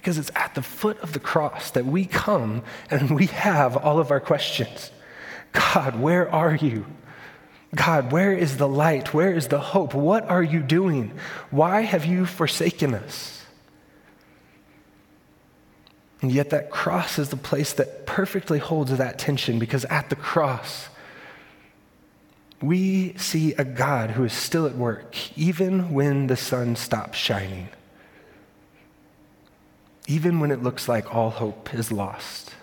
Because 0.00 0.16
it's 0.16 0.30
at 0.34 0.54
the 0.54 0.62
foot 0.62 0.98
of 1.00 1.12
the 1.12 1.20
cross 1.20 1.70
that 1.72 1.84
we 1.84 2.06
come 2.06 2.62
and 2.90 3.10
we 3.10 3.26
have 3.26 3.76
all 3.76 3.98
of 3.98 4.10
our 4.10 4.18
questions. 4.18 4.90
God, 5.52 6.00
where 6.00 6.30
are 6.30 6.54
you? 6.54 6.86
God, 7.74 8.10
where 8.10 8.32
is 8.32 8.56
the 8.56 8.66
light? 8.66 9.12
Where 9.12 9.30
is 9.30 9.48
the 9.48 9.60
hope? 9.60 9.94
What 9.94 10.28
are 10.28 10.42
you 10.42 10.60
doing? 10.60 11.12
Why 11.50 11.82
have 11.82 12.06
you 12.06 12.24
forsaken 12.24 12.94
us? 12.94 13.44
And 16.22 16.32
yet, 16.32 16.50
that 16.50 16.70
cross 16.70 17.18
is 17.18 17.28
the 17.28 17.36
place 17.36 17.74
that 17.74 18.06
perfectly 18.06 18.58
holds 18.58 18.96
that 18.96 19.18
tension 19.18 19.58
because 19.58 19.84
at 19.86 20.10
the 20.10 20.16
cross, 20.16 20.88
we 22.62 23.14
see 23.16 23.52
a 23.54 23.64
God 23.64 24.10
who 24.10 24.24
is 24.24 24.32
still 24.32 24.66
at 24.66 24.76
work, 24.76 25.16
even 25.38 25.92
when 25.92 26.26
the 26.26 26.36
sun 26.36 26.76
stops 26.76 27.16
shining, 27.16 27.68
even 30.06 30.40
when 30.40 30.50
it 30.50 30.62
looks 30.62 30.88
like 30.88 31.14
all 31.14 31.30
hope 31.30 31.72
is 31.74 31.92
lost. 31.92 32.54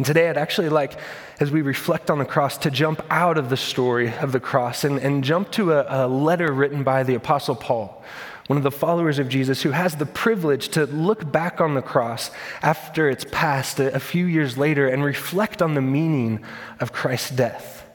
And 0.00 0.06
today, 0.06 0.30
I'd 0.30 0.38
actually 0.38 0.70
like, 0.70 0.98
as 1.40 1.50
we 1.50 1.60
reflect 1.60 2.10
on 2.10 2.18
the 2.18 2.24
cross, 2.24 2.56
to 2.58 2.70
jump 2.70 3.02
out 3.10 3.36
of 3.36 3.50
the 3.50 3.56
story 3.58 4.10
of 4.14 4.32
the 4.32 4.40
cross 4.40 4.82
and, 4.82 4.98
and 4.98 5.22
jump 5.22 5.50
to 5.52 5.72
a, 5.72 6.06
a 6.06 6.08
letter 6.08 6.52
written 6.52 6.82
by 6.82 7.02
the 7.02 7.14
Apostle 7.14 7.54
Paul, 7.54 8.02
one 8.46 8.56
of 8.56 8.62
the 8.62 8.70
followers 8.70 9.18
of 9.18 9.28
Jesus, 9.28 9.60
who 9.60 9.72
has 9.72 9.96
the 9.96 10.06
privilege 10.06 10.70
to 10.70 10.86
look 10.86 11.30
back 11.30 11.60
on 11.60 11.74
the 11.74 11.82
cross 11.82 12.30
after 12.62 13.10
it's 13.10 13.26
passed 13.30 13.78
a, 13.78 13.94
a 13.94 14.00
few 14.00 14.24
years 14.24 14.56
later 14.56 14.88
and 14.88 15.04
reflect 15.04 15.60
on 15.60 15.74
the 15.74 15.82
meaning 15.82 16.42
of 16.80 16.94
Christ's 16.94 17.32
death, 17.32 17.86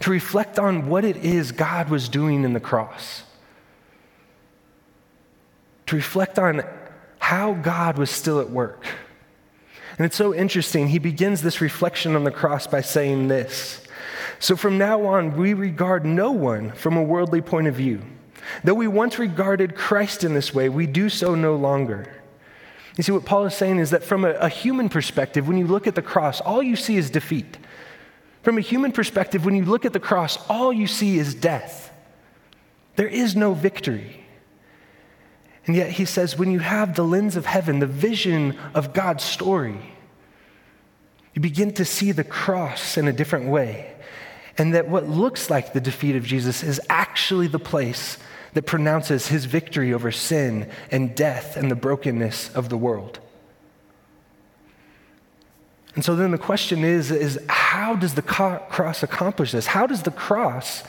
to 0.00 0.10
reflect 0.10 0.58
on 0.58 0.88
what 0.88 1.04
it 1.04 1.18
is 1.18 1.52
God 1.52 1.88
was 1.88 2.08
doing 2.08 2.42
in 2.42 2.52
the 2.52 2.58
cross, 2.58 3.22
to 5.86 5.94
reflect 5.94 6.36
on 6.36 6.64
how 7.24 7.54
God 7.54 7.98
was 7.98 8.10
still 8.10 8.40
at 8.40 8.50
work 8.50 8.86
and 9.96 10.04
it's 10.04 10.16
so 10.16 10.34
interesting. 10.34 10.88
He 10.88 10.98
begins 10.98 11.42
this 11.42 11.60
reflection 11.60 12.16
on 12.16 12.24
the 12.24 12.30
cross 12.30 12.66
by 12.66 12.80
saying 12.80 13.28
this 13.28 13.86
So 14.38 14.56
from 14.56 14.78
now 14.78 15.04
on, 15.06 15.36
we 15.36 15.54
regard 15.54 16.04
no 16.04 16.32
one 16.32 16.72
from 16.72 16.96
a 16.96 17.02
worldly 17.02 17.40
point 17.40 17.68
of 17.68 17.74
view. 17.74 18.02
Though 18.62 18.74
we 18.74 18.88
once 18.88 19.18
regarded 19.18 19.74
Christ 19.74 20.24
in 20.24 20.34
this 20.34 20.52
way, 20.52 20.68
we 20.68 20.86
do 20.86 21.08
so 21.08 21.34
no 21.34 21.54
longer. 21.54 22.22
You 22.96 23.02
see, 23.02 23.12
what 23.12 23.24
Paul 23.24 23.46
is 23.46 23.54
saying 23.54 23.78
is 23.78 23.90
that 23.90 24.04
from 24.04 24.24
a, 24.24 24.32
a 24.32 24.48
human 24.48 24.88
perspective, 24.88 25.48
when 25.48 25.58
you 25.58 25.66
look 25.66 25.86
at 25.86 25.94
the 25.94 26.02
cross, 26.02 26.40
all 26.40 26.62
you 26.62 26.76
see 26.76 26.96
is 26.96 27.10
defeat. 27.10 27.56
From 28.42 28.58
a 28.58 28.60
human 28.60 28.92
perspective, 28.92 29.44
when 29.44 29.54
you 29.54 29.64
look 29.64 29.84
at 29.84 29.92
the 29.92 30.00
cross, 30.00 30.36
all 30.48 30.72
you 30.72 30.86
see 30.86 31.18
is 31.18 31.34
death. 31.34 31.90
There 32.96 33.08
is 33.08 33.34
no 33.34 33.54
victory. 33.54 34.23
And 35.66 35.74
yet 35.74 35.90
he 35.90 36.04
says, 36.04 36.38
when 36.38 36.50
you 36.50 36.58
have 36.58 36.94
the 36.94 37.04
lens 37.04 37.36
of 37.36 37.46
heaven, 37.46 37.78
the 37.78 37.86
vision 37.86 38.58
of 38.74 38.92
God's 38.92 39.24
story, 39.24 39.80
you 41.32 41.40
begin 41.40 41.72
to 41.74 41.84
see 41.84 42.12
the 42.12 42.24
cross 42.24 42.96
in 42.96 43.08
a 43.08 43.12
different 43.12 43.46
way. 43.46 43.92
And 44.56 44.74
that 44.74 44.88
what 44.88 45.08
looks 45.08 45.50
like 45.50 45.72
the 45.72 45.80
defeat 45.80 46.16
of 46.16 46.24
Jesus 46.24 46.62
is 46.62 46.80
actually 46.88 47.48
the 47.48 47.58
place 47.58 48.18
that 48.52 48.66
pronounces 48.66 49.26
his 49.26 49.46
victory 49.46 49.92
over 49.92 50.12
sin 50.12 50.70
and 50.90 51.14
death 51.14 51.56
and 51.56 51.70
the 51.70 51.74
brokenness 51.74 52.54
of 52.54 52.68
the 52.68 52.76
world. 52.76 53.18
And 55.96 56.04
so 56.04 56.14
then 56.14 56.30
the 56.30 56.38
question 56.38 56.84
is, 56.84 57.10
is 57.10 57.38
how 57.48 57.96
does 57.96 58.14
the 58.14 58.22
cross 58.22 59.02
accomplish 59.02 59.52
this? 59.52 59.66
How 59.66 59.86
does 59.86 60.02
the 60.02 60.10
cross 60.10 60.84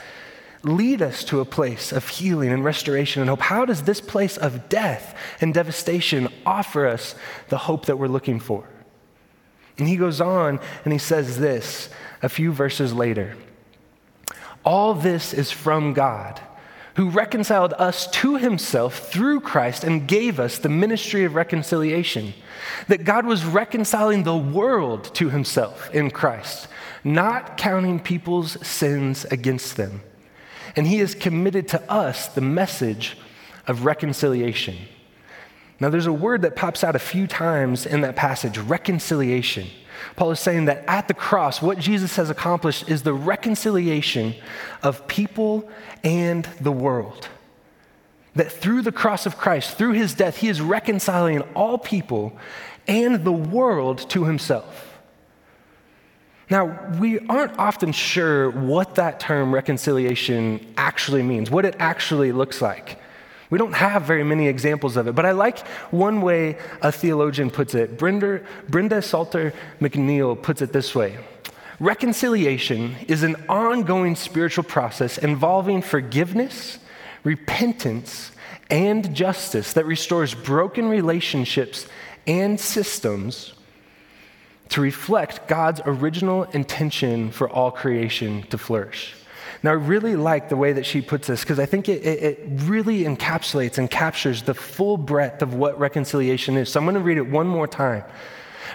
lead 0.67 1.01
us 1.01 1.23
to 1.25 1.39
a 1.39 1.45
place 1.45 1.91
of 1.91 2.07
healing 2.07 2.51
and 2.51 2.63
restoration 2.63 3.21
and 3.21 3.29
hope? 3.29 3.41
How 3.41 3.65
does 3.65 3.83
this 3.83 4.01
place 4.01 4.37
of 4.37 4.67
death 4.69 5.15
and 5.39 5.53
devastation 5.53 6.27
offer 6.45 6.87
us 6.87 7.15
the 7.49 7.57
hope 7.57 7.85
that 7.85 7.97
we're 7.97 8.07
looking 8.07 8.39
for? 8.39 8.67
And 9.77 9.87
he 9.87 9.97
goes 9.97 10.21
on 10.21 10.59
and 10.83 10.93
he 10.93 10.99
says 10.99 11.37
this 11.39 11.89
a 12.21 12.29
few 12.29 12.51
verses 12.51 12.93
later 12.93 13.35
All 14.63 14.93
this 14.93 15.33
is 15.33 15.51
from 15.51 15.93
God, 15.93 16.39
who 16.95 17.09
reconciled 17.09 17.73
us 17.73 18.07
to 18.07 18.37
himself 18.37 19.09
through 19.09 19.41
Christ 19.41 19.83
and 19.83 20.07
gave 20.07 20.39
us 20.39 20.57
the 20.57 20.69
ministry 20.69 21.25
of 21.25 21.35
reconciliation. 21.35 22.33
That 22.87 23.03
God 23.03 23.25
was 23.25 23.45
reconciling 23.45 24.23
the 24.23 24.37
world 24.37 25.13
to 25.15 25.29
himself 25.29 25.93
in 25.93 26.09
Christ, 26.09 26.67
not 27.03 27.57
counting 27.57 27.99
people's 27.99 28.65
sins 28.65 29.25
against 29.25 29.77
them 29.77 30.01
and 30.75 30.87
he 30.87 30.97
has 30.99 31.15
committed 31.15 31.67
to 31.69 31.91
us 31.91 32.27
the 32.27 32.41
message 32.41 33.17
of 33.67 33.85
reconciliation. 33.85 34.75
Now, 35.79 35.89
there's 35.89 36.05
a 36.05 36.13
word 36.13 36.43
that 36.43 36.55
pops 36.55 36.83
out 36.83 36.95
a 36.95 36.99
few 36.99 37.27
times 37.27 37.85
in 37.85 38.01
that 38.01 38.15
passage 38.15 38.57
reconciliation. 38.57 39.67
Paul 40.15 40.31
is 40.31 40.39
saying 40.39 40.65
that 40.65 40.85
at 40.87 41.07
the 41.07 41.13
cross, 41.13 41.61
what 41.61 41.79
Jesus 41.79 42.15
has 42.15 42.29
accomplished 42.29 42.89
is 42.89 43.03
the 43.03 43.13
reconciliation 43.13 44.35
of 44.83 45.07
people 45.07 45.69
and 46.03 46.45
the 46.61 46.71
world. 46.71 47.27
That 48.35 48.51
through 48.51 48.81
the 48.81 48.91
cross 48.91 49.25
of 49.25 49.37
Christ, 49.37 49.77
through 49.77 49.93
his 49.93 50.13
death, 50.13 50.37
he 50.37 50.47
is 50.47 50.61
reconciling 50.61 51.41
all 51.53 51.77
people 51.77 52.37
and 52.87 53.23
the 53.23 53.31
world 53.31 54.09
to 54.11 54.25
himself. 54.25 54.84
Now, 56.49 56.77
we 56.99 57.19
aren't 57.27 57.57
often 57.57 57.91
sure 57.91 58.51
what 58.51 58.95
that 58.95 59.19
term 59.19 59.53
reconciliation 59.53 60.65
actually 60.77 61.23
means, 61.23 61.49
what 61.49 61.65
it 61.65 61.75
actually 61.79 62.31
looks 62.31 62.61
like. 62.61 62.99
We 63.49 63.57
don't 63.57 63.73
have 63.73 64.03
very 64.03 64.23
many 64.23 64.47
examples 64.47 64.97
of 64.97 65.07
it, 65.07 65.15
but 65.15 65.25
I 65.25 65.31
like 65.31 65.65
one 65.91 66.21
way 66.21 66.57
a 66.81 66.91
theologian 66.91 67.49
puts 67.49 67.73
it. 67.73 67.97
Brenda, 67.97 68.41
Brenda 68.69 69.01
Salter 69.01 69.53
McNeil 69.79 70.41
puts 70.41 70.61
it 70.61 70.71
this 70.71 70.93
way 70.93 71.17
Reconciliation 71.79 72.95
is 73.07 73.23
an 73.23 73.35
ongoing 73.49 74.15
spiritual 74.15 74.63
process 74.63 75.17
involving 75.17 75.81
forgiveness, 75.81 76.79
repentance, 77.23 78.31
and 78.69 79.13
justice 79.15 79.73
that 79.73 79.85
restores 79.85 80.33
broken 80.33 80.87
relationships 80.87 81.85
and 82.27 82.59
systems 82.59 83.54
to 84.69 84.81
reflect 84.81 85.47
God's 85.47 85.81
original 85.85 86.43
intention 86.45 87.31
for 87.31 87.49
all 87.49 87.71
creation 87.71 88.43
to 88.49 88.57
flourish. 88.57 89.13
Now, 89.63 89.71
I 89.71 89.75
really 89.75 90.15
like 90.15 90.49
the 90.49 90.57
way 90.57 90.73
that 90.73 90.85
she 90.85 91.01
puts 91.01 91.27
this 91.27 91.41
because 91.41 91.59
I 91.59 91.65
think 91.65 91.89
it, 91.89 92.03
it, 92.03 92.23
it, 92.23 92.39
really 92.63 93.03
encapsulates 93.03 93.77
and 93.77 93.89
captures 93.89 94.43
the 94.43 94.53
full 94.53 94.97
breadth 94.97 95.41
of 95.41 95.55
what 95.55 95.79
reconciliation 95.79 96.57
is. 96.57 96.69
So 96.69 96.79
I'm 96.79 96.85
going 96.85 96.95
to 96.95 97.01
read 97.01 97.17
it 97.17 97.27
one 97.27 97.47
more 97.47 97.67
time. 97.67 98.03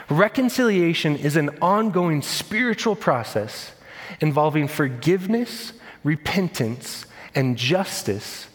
Reconciliation 0.08 1.16
is 1.16 1.36
an 1.36 1.50
ongoing 1.62 2.22
spiritual 2.22 2.96
process 2.96 3.72
involving 4.20 4.66
forgiveness, 4.66 5.72
repentance, 6.02 7.06
and 7.34 7.56
justice 7.56 8.48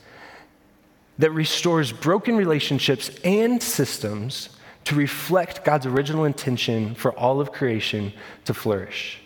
that 1.18 1.32
restores 1.32 1.94
broken 1.94 2.36
relationships 2.36 3.10
and 3.24 3.64
systems 3.64 4.50
to 4.86 4.96
reflect 4.96 5.64
God's 5.64 5.86
original 5.86 6.26
intention 6.26 6.96
for 6.96 7.12
all 7.18 7.42
of 7.42 7.52
creation 7.52 8.14
to 8.46 8.54
flourish. 8.54 9.20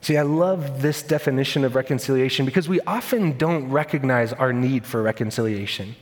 See, 0.00 0.16
I 0.16 0.22
love 0.22 0.80
this 0.80 1.02
definition 1.02 1.64
of 1.64 1.74
reconciliation 1.74 2.46
because 2.46 2.68
we 2.68 2.80
often 2.82 3.36
don't 3.36 3.68
recognize 3.68 4.32
our 4.32 4.52
need 4.52 4.86
for 4.86 5.02
reconciliation. 5.02 5.96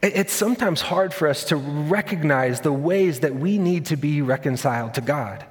It's 0.00 0.32
sometimes 0.32 0.80
hard 0.80 1.12
for 1.12 1.28
us 1.28 1.44
to 1.44 1.56
recognize 1.56 2.60
the 2.60 2.72
ways 2.72 3.20
that 3.20 3.34
we 3.34 3.58
need 3.58 3.86
to 3.86 3.96
be 3.96 4.22
reconciled 4.22 4.94
to 4.94 5.00
God. 5.00 5.44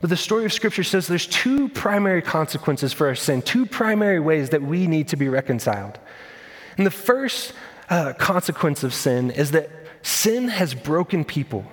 But 0.00 0.10
the 0.10 0.16
story 0.16 0.44
of 0.44 0.52
Scripture 0.52 0.82
says 0.82 1.06
there's 1.06 1.26
two 1.26 1.68
primary 1.68 2.22
consequences 2.22 2.92
for 2.92 3.06
our 3.06 3.14
sin, 3.14 3.40
two 3.40 3.66
primary 3.66 4.20
ways 4.20 4.50
that 4.50 4.62
we 4.62 4.86
need 4.86 5.08
to 5.08 5.16
be 5.16 5.28
reconciled. 5.28 5.98
And 6.76 6.84
the 6.84 6.90
first 6.90 7.52
uh, 7.88 8.14
consequence 8.14 8.82
of 8.82 8.92
sin 8.94 9.30
is 9.30 9.52
that 9.52 9.70
sin 10.02 10.48
has 10.48 10.74
broken 10.74 11.24
people. 11.24 11.64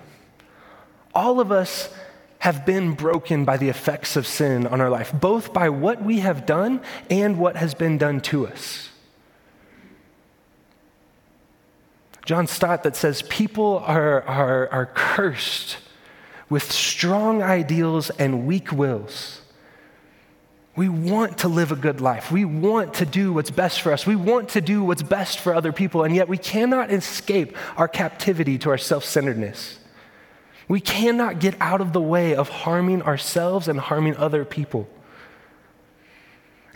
All 1.14 1.40
of 1.40 1.52
us 1.52 1.94
have 2.40 2.66
been 2.66 2.94
broken 2.94 3.44
by 3.44 3.58
the 3.58 3.70
effects 3.70 4.16
of 4.16 4.26
sin 4.26 4.66
on 4.66 4.80
our 4.80 4.90
life, 4.90 5.12
both 5.14 5.52
by 5.52 5.70
what 5.70 6.02
we 6.02 6.20
have 6.20 6.46
done 6.46 6.82
and 7.10 7.38
what 7.38 7.58
has 7.58 7.74
been 7.74 7.98
done 7.98 8.22
to 8.22 8.48
us. 8.48 8.90
John 12.26 12.48
Stott 12.48 12.84
that 12.84 12.96
says 12.96 13.24
people 13.24 13.80
are, 13.80 14.22
are, 14.22 14.70
are 14.70 14.86
cursed 14.86 15.78
with 16.50 16.72
strong 16.72 17.42
ideals 17.42 18.10
and 18.12 18.46
weak 18.46 18.72
wills. 18.72 19.42
We 20.80 20.88
want 20.88 21.40
to 21.40 21.50
live 21.50 21.74
a 21.74 21.76
good 21.76 22.00
life. 22.00 22.32
We 22.32 22.46
want 22.46 22.94
to 22.96 23.06
do 23.06 23.34
what's 23.34 23.52
best 23.52 23.82
for 23.82 23.92
us. 23.92 24.08
We 24.08 24.16
want 24.16 24.48
to 24.52 24.62
do 24.62 24.82
what's 24.82 25.04
best 25.04 25.42
for 25.42 25.54
other 25.54 25.74
people, 25.74 26.06
and 26.06 26.16
yet 26.16 26.30
we 26.30 26.38
cannot 26.38 26.90
escape 26.90 27.58
our 27.76 27.90
captivity 27.90 28.58
to 28.60 28.70
our 28.70 28.78
self 28.78 29.04
centeredness. 29.04 29.78
We 30.70 30.80
cannot 30.80 31.40
get 31.40 31.60
out 31.60 31.82
of 31.82 31.92
the 31.92 32.00
way 32.00 32.34
of 32.34 32.48
harming 32.48 33.02
ourselves 33.02 33.68
and 33.68 33.78
harming 33.78 34.16
other 34.16 34.46
people. 34.46 34.88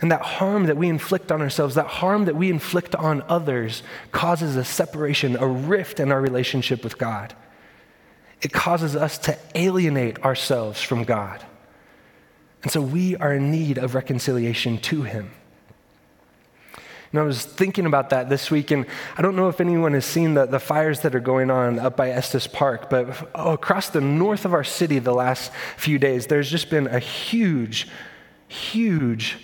And 0.02 0.12
that 0.12 0.20
harm 0.20 0.66
that 0.66 0.76
we 0.76 0.90
inflict 0.90 1.32
on 1.32 1.40
ourselves, 1.40 1.74
that 1.76 1.86
harm 1.86 2.26
that 2.26 2.36
we 2.36 2.50
inflict 2.50 2.94
on 2.94 3.22
others, 3.26 3.82
causes 4.12 4.56
a 4.56 4.66
separation, 4.66 5.34
a 5.34 5.46
rift 5.46 5.98
in 5.98 6.12
our 6.12 6.20
relationship 6.20 6.84
with 6.84 6.98
God. 6.98 7.34
It 8.42 8.52
causes 8.52 8.96
us 8.96 9.16
to 9.20 9.38
alienate 9.54 10.22
ourselves 10.22 10.82
from 10.82 11.04
God. 11.04 11.42
And 12.64 12.72
so 12.72 12.80
we 12.80 13.14
are 13.16 13.34
in 13.34 13.50
need 13.50 13.76
of 13.76 13.94
reconciliation 13.94 14.78
to 14.78 15.02
him. 15.02 15.30
And 17.12 17.20
I 17.20 17.22
was 17.22 17.44
thinking 17.44 17.86
about 17.86 18.10
that 18.10 18.28
this 18.28 18.50
week, 18.50 18.72
and 18.72 18.86
I 19.16 19.22
don't 19.22 19.36
know 19.36 19.48
if 19.48 19.60
anyone 19.60 19.92
has 19.92 20.04
seen 20.06 20.34
the, 20.34 20.46
the 20.46 20.58
fires 20.58 21.00
that 21.00 21.14
are 21.14 21.20
going 21.20 21.50
on 21.50 21.78
up 21.78 21.96
by 21.96 22.10
Estes 22.10 22.48
Park, 22.48 22.90
but 22.90 23.28
oh, 23.36 23.52
across 23.52 23.90
the 23.90 24.00
north 24.00 24.44
of 24.46 24.52
our 24.52 24.64
city 24.64 24.98
the 24.98 25.14
last 25.14 25.52
few 25.76 25.98
days, 25.98 26.26
there's 26.26 26.50
just 26.50 26.70
been 26.70 26.88
a 26.88 26.98
huge, 26.98 27.86
huge 28.48 29.36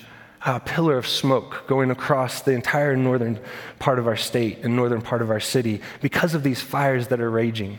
uh, 0.44 0.58
pillar 0.60 0.96
of 0.96 1.06
smoke 1.06 1.64
going 1.68 1.90
across 1.90 2.40
the 2.40 2.52
entire 2.52 2.96
northern 2.96 3.38
part 3.78 3.98
of 3.98 4.06
our 4.06 4.16
state 4.16 4.60
and 4.64 4.74
northern 4.74 5.02
part 5.02 5.20
of 5.20 5.30
our 5.30 5.40
city 5.40 5.82
because 6.00 6.34
of 6.34 6.42
these 6.42 6.62
fires 6.62 7.08
that 7.08 7.20
are 7.20 7.30
raging. 7.30 7.78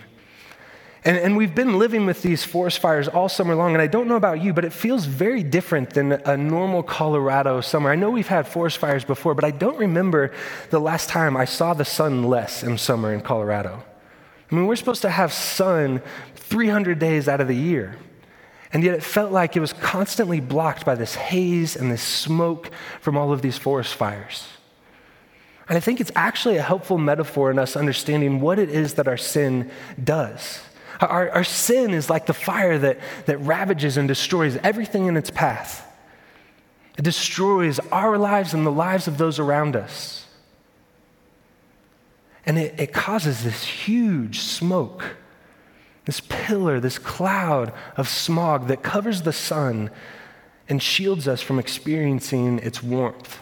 And, 1.04 1.18
and, 1.18 1.36
we've 1.36 1.56
been 1.56 1.80
living 1.80 2.06
with 2.06 2.22
these 2.22 2.44
forest 2.44 2.78
fires 2.78 3.08
all 3.08 3.28
summer 3.28 3.56
long, 3.56 3.74
and 3.74 3.82
I 3.82 3.88
don't 3.88 4.08
know 4.08 4.18
about 4.18 4.40
you, 4.40 4.54
but 4.54 4.64
it 4.64 4.72
feels 4.72 5.06
very 5.06 5.42
different 5.42 5.92
than 5.92 6.12
a 6.12 6.38
normal 6.38 6.84
Colorado 6.84 7.60
summer. 7.62 7.90
I 7.90 7.96
know 7.96 8.12
we've 8.12 8.28
had 8.28 8.48
forest 8.48 8.78
fires 8.78 9.04
before, 9.04 9.34
but 9.34 9.44
I 9.44 9.50
don't 9.50 9.80
remember 9.80 10.32
the 10.70 10.80
last 10.80 11.10
time 11.10 11.36
I 11.36 11.46
saw 11.46 11.74
the 11.74 11.86
sun 11.86 12.24
less 12.24 12.62
in 12.62 12.78
summer 12.78 13.12
in 13.14 13.22
Colorado. 13.22 13.84
I 14.52 14.56
mean, 14.56 14.68
we're 14.68 14.76
supposed 14.76 15.02
to 15.02 15.10
have 15.10 15.34
sun 15.34 16.04
300 16.36 17.00
days 17.00 17.28
out 17.28 17.42
of 17.42 17.48
the 17.48 17.56
year, 17.56 17.96
and 18.72 18.84
yet 18.84 18.94
it 18.94 19.02
felt 19.02 19.32
like 19.32 19.58
it 19.58 19.60
was 19.60 19.74
constantly 19.74 20.40
blocked 20.40 20.86
by 20.86 20.94
this 20.94 21.16
haze 21.16 21.76
and 21.76 21.92
this 21.92 22.04
smoke 22.04 22.70
from 23.00 23.18
all 23.18 23.32
of 23.32 23.42
these 23.42 23.58
forest 23.58 23.96
fires. 23.96 24.48
And 25.68 25.78
I 25.78 25.80
think 25.80 26.00
it's 26.00 26.12
actually 26.16 26.58
a 26.58 26.62
helpful 26.62 27.00
metaphor 27.00 27.50
in 27.50 27.58
us 27.58 27.76
understanding 27.76 28.40
what 28.40 28.60
it 28.60 28.70
is 28.70 28.96
that 28.96 29.08
our 29.08 29.18
sin 29.18 29.72
does. 30.04 30.62
Our, 31.02 31.32
our 31.32 31.44
sin 31.44 31.92
is 31.92 32.10
like 32.10 32.28
the 32.28 32.34
fire 32.34 32.78
that, 32.78 33.00
that 33.26 33.40
ravages 33.40 33.98
and 33.98 34.08
destroys 34.08 34.58
everything 34.58 35.08
in 35.08 35.18
its 35.18 35.32
path. 35.32 35.88
It 36.98 37.04
destroys 37.04 37.80
our 37.92 38.18
lives 38.18 38.54
and 38.54 38.66
the 38.66 38.72
lives 38.72 39.08
of 39.08 39.18
those 39.18 39.40
around 39.40 39.76
us. 39.76 40.28
And 42.46 42.58
it, 42.60 42.80
it 42.80 42.94
causes 42.94 43.44
this 43.44 43.64
huge 43.64 44.40
smoke, 44.40 45.16
this 46.06 46.20
pillar, 46.20 46.80
this 46.80 47.00
cloud 47.00 47.74
of 47.98 48.08
smog 48.08 48.68
that 48.68 48.84
covers 48.84 49.24
the 49.24 49.34
sun 49.34 49.90
and 50.70 50.82
shields 50.82 51.28
us 51.28 51.42
from 51.42 51.60
experiencing 51.60 52.60
its 52.60 52.84
warmth. 52.84 53.40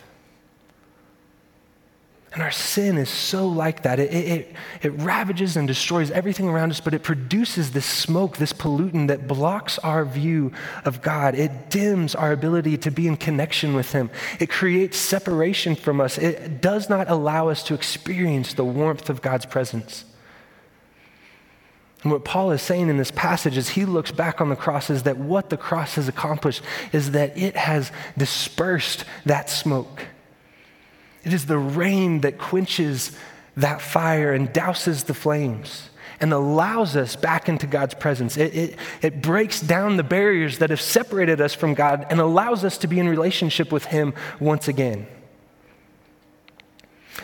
And 2.32 2.44
our 2.44 2.52
sin 2.52 2.98
is 3.00 3.10
so 3.10 3.48
like 3.48 3.82
that. 3.84 4.00
It, 4.00 4.14
it, 4.14 4.56
it, 4.84 4.90
ravages 4.90 5.58
and 5.58 5.68
destroys 5.68 6.12
everything 6.12 6.48
around 6.48 6.70
us, 6.70 6.80
but 6.80 6.94
it 6.94 7.02
produces 7.02 7.72
this 7.72 7.88
smoke, 7.88 8.38
this 8.38 8.54
pollutant 8.54 9.08
that 9.08 9.28
blocks 9.28 9.80
our 9.80 10.06
view 10.06 10.52
of 10.86 11.02
God. 11.02 11.34
It 11.34 11.72
dims 11.72 12.14
our 12.14 12.32
ability 12.32 12.78
to 12.78 12.92
be 12.92 13.08
in 13.08 13.18
connection 13.18 13.74
with 13.74 13.94
Him. 13.94 14.12
It 14.40 14.48
creates 14.52 14.98
separation 14.98 15.76
from 15.76 16.00
us. 16.00 16.20
It 16.20 16.62
does 16.62 16.88
not 16.88 17.10
allow 17.10 17.50
us 17.50 17.64
to 17.64 17.74
experience 17.74 18.54
the 18.54 18.66
warmth 18.66 19.10
of 19.10 19.24
God's 19.24 19.48
presence. 19.48 20.06
And 22.04 22.12
what 22.12 22.24
Paul 22.24 22.52
is 22.52 22.62
saying 22.62 22.90
in 22.90 22.98
this 22.98 23.12
passage 23.12 23.58
as 23.58 23.70
he 23.70 23.86
looks 23.86 24.12
back 24.12 24.40
on 24.40 24.50
the 24.50 24.56
cross 24.56 24.90
is 24.90 25.04
that 25.04 25.18
what 25.18 25.50
the 25.50 25.58
cross 25.58 25.96
has 25.96 26.08
accomplished 26.08 26.62
is 26.94 27.12
that 27.12 27.38
it 27.38 27.58
has 27.58 27.92
dispersed 28.18 29.04
that 29.26 29.50
smoke. 29.50 30.06
It 31.30 31.34
is 31.34 31.46
the 31.46 31.60
rain 31.60 32.22
that 32.22 32.40
quenches 32.40 33.16
that 33.56 33.84
fire 33.84 34.34
and 34.34 34.52
douses 34.52 35.06
the 35.06 35.14
flames 35.14 35.92
and 36.20 36.34
allows 36.34 36.96
us 36.96 37.16
back 37.16 37.48
into 37.48 37.68
God's 37.68 37.94
presence. 37.94 38.36
It, 38.36 38.56
it, 38.56 38.76
it, 39.04 39.22
breaks 39.22 39.62
down 39.62 39.98
the 39.98 40.04
barriers 40.04 40.58
that 40.58 40.72
have 40.72 40.82
separated 40.82 41.40
us 41.40 41.54
from 41.54 41.76
God 41.76 42.08
and 42.10 42.20
allows 42.20 42.66
us 42.66 42.80
to 42.80 42.88
be 42.88 42.98
in 42.98 43.08
relationship 43.08 43.72
with 43.72 43.86
Him 43.86 44.16
once 44.40 44.68
again. 44.68 45.06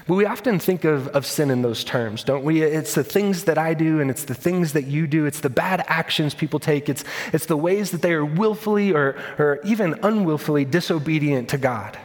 But 0.06 0.14
we 0.14 0.26
often 0.28 0.60
think 0.60 0.84
of, 0.84 1.08
of 1.08 1.26
sin 1.26 1.50
in 1.50 1.64
those 1.64 1.84
terms, 1.84 2.24
don't 2.24 2.44
we? 2.44 2.62
It's 2.62 2.94
the 2.94 3.04
things 3.04 3.46
that 3.46 3.58
I 3.58 3.74
do 3.74 4.02
and 4.02 4.12
it's 4.12 4.26
the 4.26 4.36
things 4.36 4.74
that 4.74 4.86
you 4.86 5.08
do. 5.08 5.26
It's 5.26 5.40
the 5.40 5.50
bad 5.50 5.84
actions 5.88 6.36
people 6.36 6.60
take. 6.60 6.90
It's, 6.90 7.04
it's 7.34 7.48
the 7.48 7.58
ways 7.58 7.90
that 7.90 8.04
they 8.04 8.14
are 8.14 8.24
willfully 8.24 8.94
or, 8.94 9.18
or 9.40 9.62
even 9.66 9.98
unwillfully 10.04 10.66
disobedient 10.66 11.50
to 11.50 11.58
God. 11.58 11.98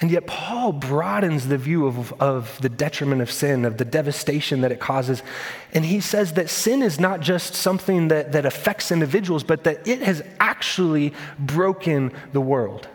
And 0.00 0.12
yet, 0.12 0.28
Paul 0.28 0.72
broadens 0.72 1.48
the 1.48 1.58
view 1.58 1.86
of, 1.86 2.12
of 2.20 2.60
the 2.60 2.68
detriment 2.68 3.20
of 3.20 3.32
sin, 3.32 3.64
of 3.64 3.78
the 3.78 3.84
devastation 3.84 4.60
that 4.60 4.70
it 4.70 4.78
causes. 4.78 5.24
And 5.72 5.84
he 5.84 5.98
says 5.98 6.34
that 6.34 6.48
sin 6.48 6.82
is 6.82 7.00
not 7.00 7.20
just 7.20 7.54
something 7.54 8.08
that, 8.08 8.30
that 8.30 8.46
affects 8.46 8.92
individuals, 8.92 9.42
but 9.42 9.64
that 9.64 9.88
it 9.88 10.02
has 10.02 10.22
actually 10.38 11.14
broken 11.38 12.12
the 12.32 12.40
world. 12.40 12.86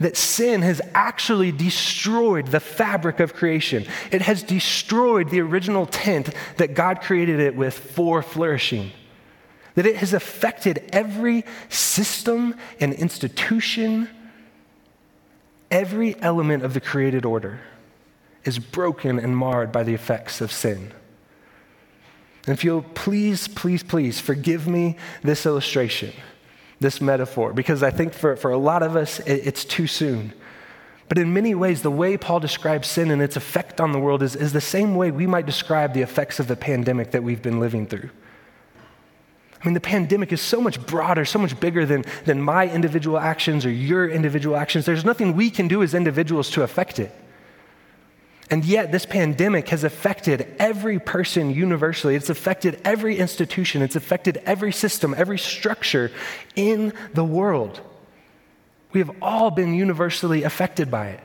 That 0.00 0.16
sin 0.16 0.62
has 0.62 0.80
actually 0.94 1.52
destroyed 1.52 2.48
the 2.48 2.58
fabric 2.58 3.20
of 3.20 3.34
creation. 3.34 3.86
It 4.10 4.22
has 4.22 4.42
destroyed 4.42 5.30
the 5.30 5.40
original 5.42 5.86
tent 5.86 6.30
that 6.56 6.74
God 6.74 7.02
created 7.02 7.38
it 7.38 7.54
with 7.54 7.78
for 7.78 8.20
flourishing 8.20 8.90
that 9.76 9.84
it 9.84 9.96
has 9.96 10.14
affected 10.14 10.82
every 10.90 11.44
system 11.68 12.54
and 12.80 12.94
institution 12.94 14.08
Every 15.76 16.18
element 16.22 16.62
of 16.62 16.72
the 16.72 16.80
created 16.80 17.26
order 17.26 17.60
is 18.46 18.58
broken 18.58 19.18
and 19.18 19.36
marred 19.36 19.72
by 19.72 19.82
the 19.82 19.92
effects 19.92 20.40
of 20.40 20.50
sin. 20.50 20.90
And 22.46 22.54
if 22.54 22.64
you'll 22.64 22.80
please, 22.80 23.46
please, 23.46 23.82
please 23.82 24.18
forgive 24.18 24.66
me 24.66 24.96
this 25.22 25.44
illustration, 25.44 26.14
this 26.80 27.02
metaphor, 27.02 27.52
because 27.52 27.82
I 27.82 27.90
think 27.90 28.14
for, 28.14 28.36
for 28.36 28.50
a 28.50 28.56
lot 28.56 28.82
of 28.82 28.96
us, 28.96 29.18
it, 29.20 29.46
it's 29.46 29.66
too 29.66 29.86
soon. 29.86 30.32
But 31.10 31.18
in 31.18 31.34
many 31.34 31.54
ways, 31.54 31.82
the 31.82 31.90
way 31.90 32.16
Paul 32.16 32.40
describes 32.40 32.88
sin 32.88 33.10
and 33.10 33.20
its 33.20 33.36
effect 33.36 33.78
on 33.78 33.92
the 33.92 34.00
world 34.00 34.22
is, 34.22 34.34
is 34.34 34.54
the 34.54 34.62
same 34.62 34.94
way 34.94 35.10
we 35.10 35.26
might 35.26 35.44
describe 35.44 35.92
the 35.92 36.00
effects 36.00 36.40
of 36.40 36.48
the 36.48 36.56
pandemic 36.56 37.10
that 37.10 37.22
we've 37.22 37.42
been 37.42 37.60
living 37.60 37.86
through. 37.86 38.08
I 39.66 39.68
mean, 39.68 39.74
the 39.74 39.80
pandemic 39.80 40.32
is 40.32 40.40
so 40.40 40.60
much 40.60 40.86
broader, 40.86 41.24
so 41.24 41.40
much 41.40 41.58
bigger 41.58 41.84
than, 41.84 42.04
than 42.24 42.40
my 42.40 42.68
individual 42.68 43.18
actions 43.18 43.66
or 43.66 43.70
your 43.72 44.08
individual 44.08 44.54
actions. 44.54 44.86
There's 44.86 45.04
nothing 45.04 45.34
we 45.34 45.50
can 45.50 45.66
do 45.66 45.82
as 45.82 45.92
individuals 45.92 46.50
to 46.50 46.62
affect 46.62 47.00
it. 47.00 47.12
And 48.48 48.64
yet, 48.64 48.92
this 48.92 49.04
pandemic 49.04 49.70
has 49.70 49.82
affected 49.82 50.54
every 50.60 51.00
person 51.00 51.50
universally. 51.50 52.14
It's 52.14 52.30
affected 52.30 52.80
every 52.84 53.18
institution. 53.18 53.82
It's 53.82 53.96
affected 53.96 54.40
every 54.46 54.70
system, 54.70 55.16
every 55.18 55.36
structure 55.36 56.12
in 56.54 56.92
the 57.12 57.24
world. 57.24 57.80
We 58.92 59.00
have 59.00 59.10
all 59.20 59.50
been 59.50 59.74
universally 59.74 60.44
affected 60.44 60.92
by 60.92 61.08
it. 61.08 61.20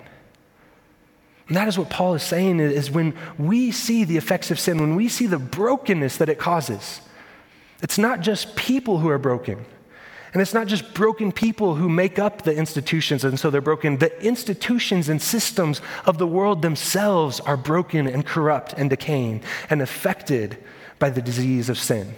And 1.48 1.56
that 1.58 1.68
is 1.68 1.78
what 1.78 1.92
Paul 1.92 2.16
is 2.16 2.24
saying 2.24 2.60
is 2.60 2.90
when 2.90 3.16
we 3.38 3.70
see 3.70 4.04
the 4.04 4.18
effects 4.18 4.50
of 4.50 4.60
sin, 4.60 4.82
when 4.82 4.96
we 4.96 5.10
see 5.10 5.28
the 5.28 5.38
brokenness 5.38 6.18
that 6.18 6.28
it 6.28 6.40
causes, 6.40 7.02
it's 7.82 7.98
not 7.98 8.22
just 8.22 8.56
people 8.56 9.00
who 9.00 9.10
are 9.10 9.18
broken. 9.18 9.66
And 10.34 10.42
it's 10.42 10.54
not 10.54 10.68
just 10.68 10.94
broken 10.94 11.32
people 11.32 11.76
who 11.76 11.90
make 11.90 12.18
up 12.18 12.44
the 12.44 12.56
institutions 12.56 13.26
and 13.26 13.38
so 13.38 13.50
they're 13.50 13.60
broken. 13.60 13.98
The 13.98 14.18
institutions 14.24 15.10
and 15.10 15.22
systems 15.22 15.82
of 16.06 16.20
the 16.20 16.28
world 16.28 16.62
themselves 16.62 17.42
are 17.42 17.58
broken 17.58 18.08
and 18.08 18.26
corrupt 18.26 18.74
and 18.74 18.90
decaying 18.90 19.44
and 19.70 19.82
affected 19.82 20.58
by 21.00 21.10
the 21.10 21.22
disease 21.22 21.68
of 21.68 21.78
sin. 21.78 22.16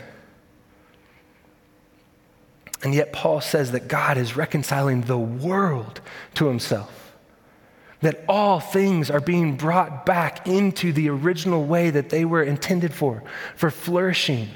And 2.83 2.93
yet, 2.93 3.13
Paul 3.13 3.39
says 3.39 3.71
that 3.71 3.87
God 3.87 4.17
is 4.17 4.35
reconciling 4.35 5.01
the 5.01 5.17
world 5.17 6.01
to 6.35 6.47
himself. 6.47 7.13
That 8.01 8.25
all 8.27 8.59
things 8.59 9.09
are 9.09 9.21
being 9.21 9.55
brought 9.55 10.05
back 10.05 10.45
into 10.47 10.91
the 10.91 11.09
original 11.09 11.63
way 11.63 11.89
that 11.89 12.09
they 12.09 12.25
were 12.25 12.43
intended 12.43 12.93
for, 12.93 13.23
for 13.55 13.71
flourishing 13.71 14.49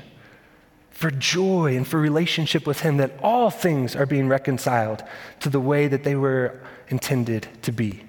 for 0.97 1.11
joy 1.11 1.77
and 1.77 1.87
for 1.87 1.99
relationship 1.99 2.65
with 2.65 2.79
Him, 2.79 2.97
that 2.97 3.11
all 3.21 3.51
things 3.51 3.95
are 3.95 4.07
being 4.07 4.27
reconciled 4.27 5.03
to 5.41 5.47
the 5.47 5.59
way 5.59 5.87
that 5.87 6.03
they 6.03 6.15
were 6.15 6.59
intended 6.89 7.47
to 7.61 7.71
be. 7.71 8.03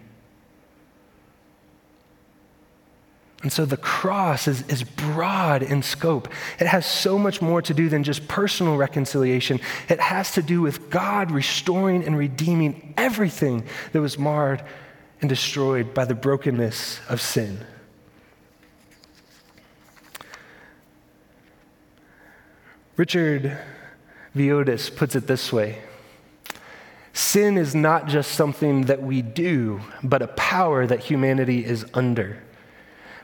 And 3.43 3.53
so 3.53 3.67
the 3.67 3.77
cross 3.77 4.49
is, 4.49 4.67
is 4.69 4.85
broad 4.85 5.63
in 5.63 5.83
scope. 5.83 6.29
It 6.59 6.67
has 6.67 6.87
so 6.87 7.19
much 7.19 7.43
more 7.43 7.61
to 7.61 7.75
do 7.75 7.91
than 7.91 8.05
just 8.05 8.27
personal 8.27 8.79
reconciliation. 8.79 9.61
It 9.91 10.01
has 10.01 10.33
to 10.33 10.43
do 10.43 10.63
with 10.63 10.89
God 10.89 11.31
restoring 11.31 12.05
and 12.05 12.17
redeeming 12.17 12.95
everything 12.97 13.65
that 13.93 14.01
was 14.01 14.19
marred 14.19 14.65
and 15.21 15.29
destroyed 15.29 15.93
by 15.93 16.07
the 16.07 16.15
brokenness 16.15 17.01
of 17.11 17.21
sin. 17.21 17.67
Richard 22.99 23.57
Villodas 24.37 24.95
puts 24.95 25.15
it 25.15 25.27
this 25.27 25.51
way 25.53 25.79
Sin 27.15 27.57
is 27.57 27.75
not 27.75 28.09
just 28.09 28.33
something 28.33 28.83
that 28.83 29.03
we 29.03 29.23
do, 29.23 29.81
but 30.03 30.21
a 30.21 30.29
power 30.29 30.87
that 30.87 31.01
humanity 31.01 31.65
is 31.65 31.87
under. 31.95 32.43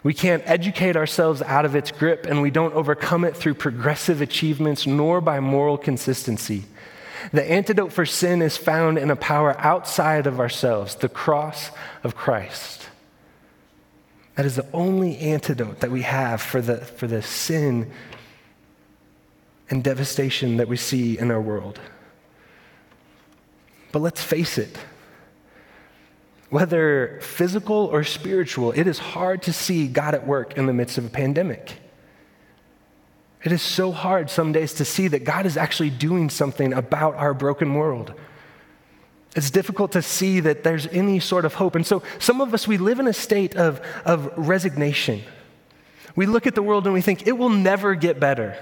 We 0.02 0.14
can't 0.14 0.42
educate 0.46 0.96
ourselves 0.96 1.42
out 1.42 1.64
of 1.64 1.74
its 1.74 1.90
grip, 1.90 2.26
and 2.26 2.40
we 2.40 2.50
don't 2.50 2.74
overcome 2.74 3.24
it 3.24 3.36
through 3.36 3.54
progressive 3.54 4.20
achievements 4.20 4.86
nor 4.86 5.20
by 5.20 5.40
moral 5.40 5.78
consistency. 5.78 6.64
The 7.32 7.48
antidote 7.50 7.92
for 7.92 8.04
sin 8.04 8.42
is 8.42 8.56
found 8.56 8.98
in 8.98 9.10
a 9.10 9.16
power 9.16 9.58
outside 9.58 10.26
of 10.26 10.40
ourselves, 10.40 10.94
the 10.94 11.08
cross 11.08 11.70
of 12.02 12.14
Christ. 12.14 12.88
That 14.34 14.44
is 14.44 14.56
the 14.56 14.66
only 14.72 15.16
antidote 15.18 15.80
that 15.80 15.90
we 15.90 16.02
have 16.02 16.42
for 16.42 16.60
the, 16.60 16.78
for 16.78 17.06
the 17.06 17.22
sin 17.22 17.90
and 19.70 19.82
devastation 19.82 20.58
that 20.58 20.68
we 20.68 20.76
see 20.76 21.18
in 21.18 21.30
our 21.30 21.40
world. 21.40 21.80
But 23.92 24.00
let's 24.00 24.22
face 24.22 24.58
it, 24.58 24.76
whether 26.50 27.18
physical 27.22 27.76
or 27.76 28.04
spiritual, 28.04 28.72
it 28.72 28.86
is 28.86 28.98
hard 28.98 29.42
to 29.42 29.52
see 29.52 29.86
God 29.88 30.14
at 30.14 30.26
work 30.26 30.56
in 30.56 30.66
the 30.66 30.72
midst 30.72 30.98
of 30.98 31.04
a 31.04 31.08
pandemic. 31.08 31.78
It 33.42 33.52
is 33.52 33.62
so 33.62 33.92
hard 33.92 34.30
some 34.30 34.52
days 34.52 34.74
to 34.74 34.84
see 34.84 35.08
that 35.08 35.24
God 35.24 35.46
is 35.46 35.56
actually 35.56 35.90
doing 35.90 36.30
something 36.30 36.72
about 36.72 37.14
our 37.16 37.34
broken 37.34 37.74
world. 37.74 38.14
It's 39.36 39.50
difficult 39.50 39.92
to 39.92 40.02
see 40.02 40.40
that 40.40 40.64
there's 40.64 40.86
any 40.86 41.18
sort 41.20 41.44
of 41.44 41.54
hope. 41.54 41.74
And 41.74 41.86
so, 41.86 42.02
some 42.18 42.40
of 42.40 42.54
us, 42.54 42.68
we 42.68 42.78
live 42.78 43.00
in 43.00 43.06
a 43.06 43.12
state 43.12 43.56
of, 43.56 43.80
of 44.04 44.32
resignation. 44.36 45.22
We 46.16 46.26
look 46.26 46.46
at 46.46 46.54
the 46.54 46.62
world 46.62 46.84
and 46.84 46.94
we 46.94 47.00
think 47.00 47.26
it 47.26 47.32
will 47.32 47.50
never 47.50 47.94
get 47.94 48.20
better. 48.20 48.56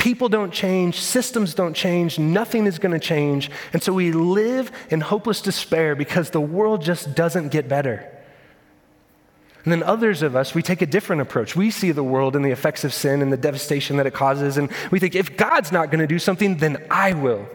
People 0.00 0.30
don't 0.30 0.50
change, 0.50 0.98
systems 0.98 1.52
don't 1.52 1.74
change, 1.74 2.18
nothing 2.18 2.66
is 2.66 2.78
going 2.78 2.98
to 2.98 2.98
change. 2.98 3.50
And 3.74 3.82
so 3.82 3.92
we 3.92 4.12
live 4.12 4.72
in 4.88 5.02
hopeless 5.02 5.42
despair 5.42 5.94
because 5.94 6.30
the 6.30 6.40
world 6.40 6.80
just 6.80 7.14
doesn't 7.14 7.50
get 7.50 7.68
better. 7.68 8.10
And 9.62 9.70
then 9.70 9.82
others 9.82 10.22
of 10.22 10.34
us, 10.34 10.54
we 10.54 10.62
take 10.62 10.80
a 10.80 10.86
different 10.86 11.20
approach. 11.20 11.54
We 11.54 11.70
see 11.70 11.92
the 11.92 12.02
world 12.02 12.34
and 12.34 12.42
the 12.42 12.50
effects 12.50 12.82
of 12.82 12.94
sin 12.94 13.20
and 13.20 13.30
the 13.30 13.36
devastation 13.36 13.98
that 13.98 14.06
it 14.06 14.14
causes, 14.14 14.56
and 14.56 14.72
we 14.90 14.98
think 14.98 15.14
if 15.14 15.36
God's 15.36 15.70
not 15.70 15.90
going 15.90 16.00
to 16.00 16.06
do 16.06 16.18
something, 16.18 16.56
then 16.56 16.82
I 16.90 17.12
will. 17.12 17.46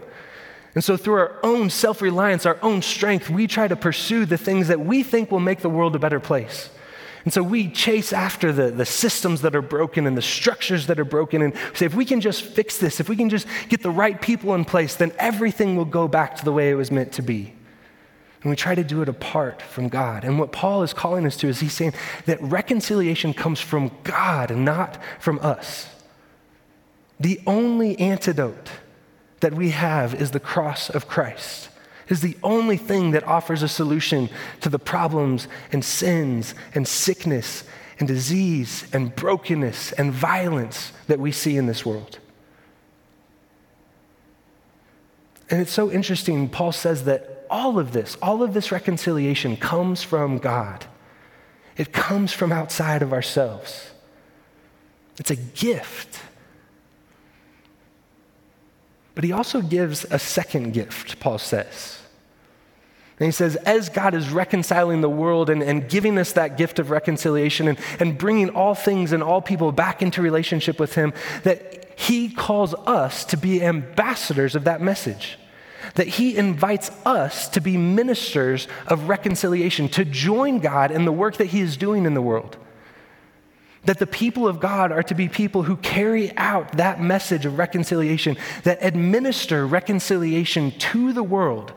And 0.76 0.84
so, 0.84 0.98
through 0.98 1.16
our 1.16 1.40
own 1.42 1.72
self 1.72 2.00
reliance, 2.00 2.46
our 2.46 2.60
own 2.62 2.84
strength, 2.84 3.28
we 3.28 3.48
try 3.48 3.68
to 3.68 3.76
pursue 3.76 4.28
the 4.28 4.38
things 4.38 4.68
that 4.68 4.82
we 4.82 5.02
think 5.02 5.32
will 5.32 5.40
make 5.40 5.62
the 5.62 5.70
world 5.70 5.96
a 5.96 6.00
better 6.00 6.20
place. 6.20 6.70
And 7.26 7.34
so 7.34 7.42
we 7.42 7.70
chase 7.70 8.14
after 8.14 8.54
the, 8.54 8.70
the 8.70 8.86
systems 8.86 9.42
that 9.42 9.56
are 9.56 9.64
broken 9.64 10.06
and 10.06 10.16
the 10.16 10.22
structures 10.22 10.86
that 10.88 11.00
are 11.00 11.06
broken 11.06 11.42
and 11.42 11.54
say, 11.74 11.88
if 11.88 11.96
we 11.96 12.06
can 12.06 12.22
just 12.22 12.44
fix 12.44 12.78
this, 12.78 13.00
if 13.00 13.10
we 13.10 13.16
can 13.16 13.30
just 13.30 13.48
get 13.68 13.82
the 13.82 13.90
right 13.90 14.22
people 14.22 14.54
in 14.54 14.64
place, 14.64 14.96
then 14.96 15.12
everything 15.18 15.76
will 15.76 15.86
go 15.86 16.08
back 16.08 16.36
to 16.36 16.46
the 16.46 16.54
way 16.54 16.70
it 16.70 16.76
was 16.76 16.92
meant 16.92 17.12
to 17.14 17.24
be. 17.24 17.52
And 18.44 18.52
we 18.52 18.56
try 18.56 18.76
to 18.76 18.84
do 18.84 19.02
it 19.02 19.10
apart 19.10 19.60
from 19.60 19.90
God. 19.90 20.24
And 20.24 20.38
what 20.38 20.52
Paul 20.52 20.84
is 20.84 20.94
calling 20.94 21.26
us 21.26 21.36
to 21.38 21.48
is 21.48 21.62
he's 21.62 21.74
saying 21.74 21.96
that 22.28 22.40
reconciliation 22.44 23.34
comes 23.34 23.60
from 23.60 23.90
God 24.04 24.56
not 24.56 25.02
from 25.20 25.40
us. 25.40 25.90
The 27.20 27.42
only 27.48 27.98
antidote 27.98 28.70
that 29.40 29.56
we 29.56 29.72
have 29.72 30.14
is 30.14 30.30
the 30.30 30.40
cross 30.40 30.92
of 30.92 31.08
Christ 31.08 31.70
is 32.08 32.22
the 32.22 32.38
only 32.44 32.78
thing 32.78 33.12
that 33.12 33.24
offers 33.24 33.64
a 33.64 33.68
solution 33.68 34.30
to 34.62 34.70
the 34.70 34.80
problems 34.80 35.48
and 35.72 35.84
sins 35.84 36.54
and 36.74 36.88
sickness 36.88 37.64
and 38.00 38.08
disease 38.08 38.86
and 38.94 39.16
brokenness 39.16 39.92
and 39.94 40.12
violence 40.12 40.92
that 41.08 41.20
we 41.20 41.32
see 41.32 41.58
in 41.58 41.66
this 41.66 41.86
world. 41.86 42.20
And 45.50 45.62
it's 45.62 45.72
so 45.72 45.92
interesting, 45.92 46.50
Paul 46.50 46.72
says 46.72 47.06
that 47.06 47.46
all 47.50 47.78
of 47.78 47.92
this, 47.92 48.18
all 48.22 48.42
of 48.42 48.54
this 48.54 48.72
reconciliation 48.72 49.58
comes 49.58 50.02
from 50.04 50.40
God. 50.40 50.86
It 51.78 51.94
comes 51.94 52.34
from 52.34 52.52
outside 52.52 53.02
of 53.02 53.14
ourselves. 53.14 53.92
It's 55.18 55.32
a 55.32 55.36
gift. 55.36 56.20
But 59.14 59.24
he 59.24 59.32
also 59.32 59.62
gives 59.62 60.06
a 60.06 60.20
second 60.20 60.74
gift, 60.74 61.20
Paul 61.20 61.38
says. 61.38 61.95
And 63.20 63.26
he 63.28 63.32
says, 63.32 63.56
as 63.58 63.88
God 63.88 64.14
is 64.14 64.30
reconciling 64.30 65.00
the 65.00 65.10
world 65.10 65.50
and, 65.50 65.64
and 65.64 65.88
giving 65.88 66.18
us 66.18 66.34
that 66.34 66.58
gift 66.58 66.80
of 66.80 66.90
reconciliation 66.90 67.70
and, 67.70 67.80
and 68.00 68.18
bringing 68.18 68.50
all 68.50 68.76
things 68.76 69.14
and 69.14 69.24
all 69.24 69.42
people 69.42 69.72
back 69.72 70.02
into 70.02 70.22
relationship 70.22 70.80
with 70.80 70.96
him, 70.96 71.14
that 71.44 71.98
he 71.98 72.30
calls 72.30 72.74
us 72.74 73.24
to 73.26 73.38
be 73.38 73.64
ambassadors 73.64 74.54
of 74.54 74.66
that 74.66 74.82
message. 74.82 75.40
That 75.94 76.08
he 76.08 76.36
invites 76.36 76.90
us 77.06 77.48
to 77.50 77.62
be 77.62 77.78
ministers 77.78 78.68
of 78.88 79.08
reconciliation, 79.08 79.88
to 79.90 80.04
join 80.04 80.60
God 80.60 80.92
in 80.92 81.06
the 81.06 81.12
work 81.12 81.38
that 81.38 81.48
he 81.48 81.62
is 81.62 81.78
doing 81.78 82.06
in 82.06 82.16
the 82.16 82.22
world 82.22 82.58
that 83.86 84.00
the 84.00 84.08
people 84.08 84.48
of 84.48 84.60
God 84.60 84.92
are 84.92 85.04
to 85.04 85.14
be 85.14 85.30
people 85.30 85.62
who 85.62 85.78
carry 85.78 86.36
out 86.38 86.78
that 86.78 87.00
message 87.00 87.46
of 87.46 87.60
reconciliation, 87.60 88.36
that 88.64 88.80
administer 88.82 89.68
reconciliation 89.68 90.72
to 90.72 91.14
the 91.14 91.22
world 91.22 91.72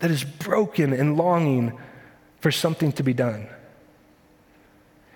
that 0.00 0.10
is 0.10 0.24
broken 0.24 0.92
and 0.92 1.16
longing 1.16 1.78
for 2.40 2.50
something 2.50 2.92
to 2.92 3.02
be 3.02 3.12
done. 3.12 3.48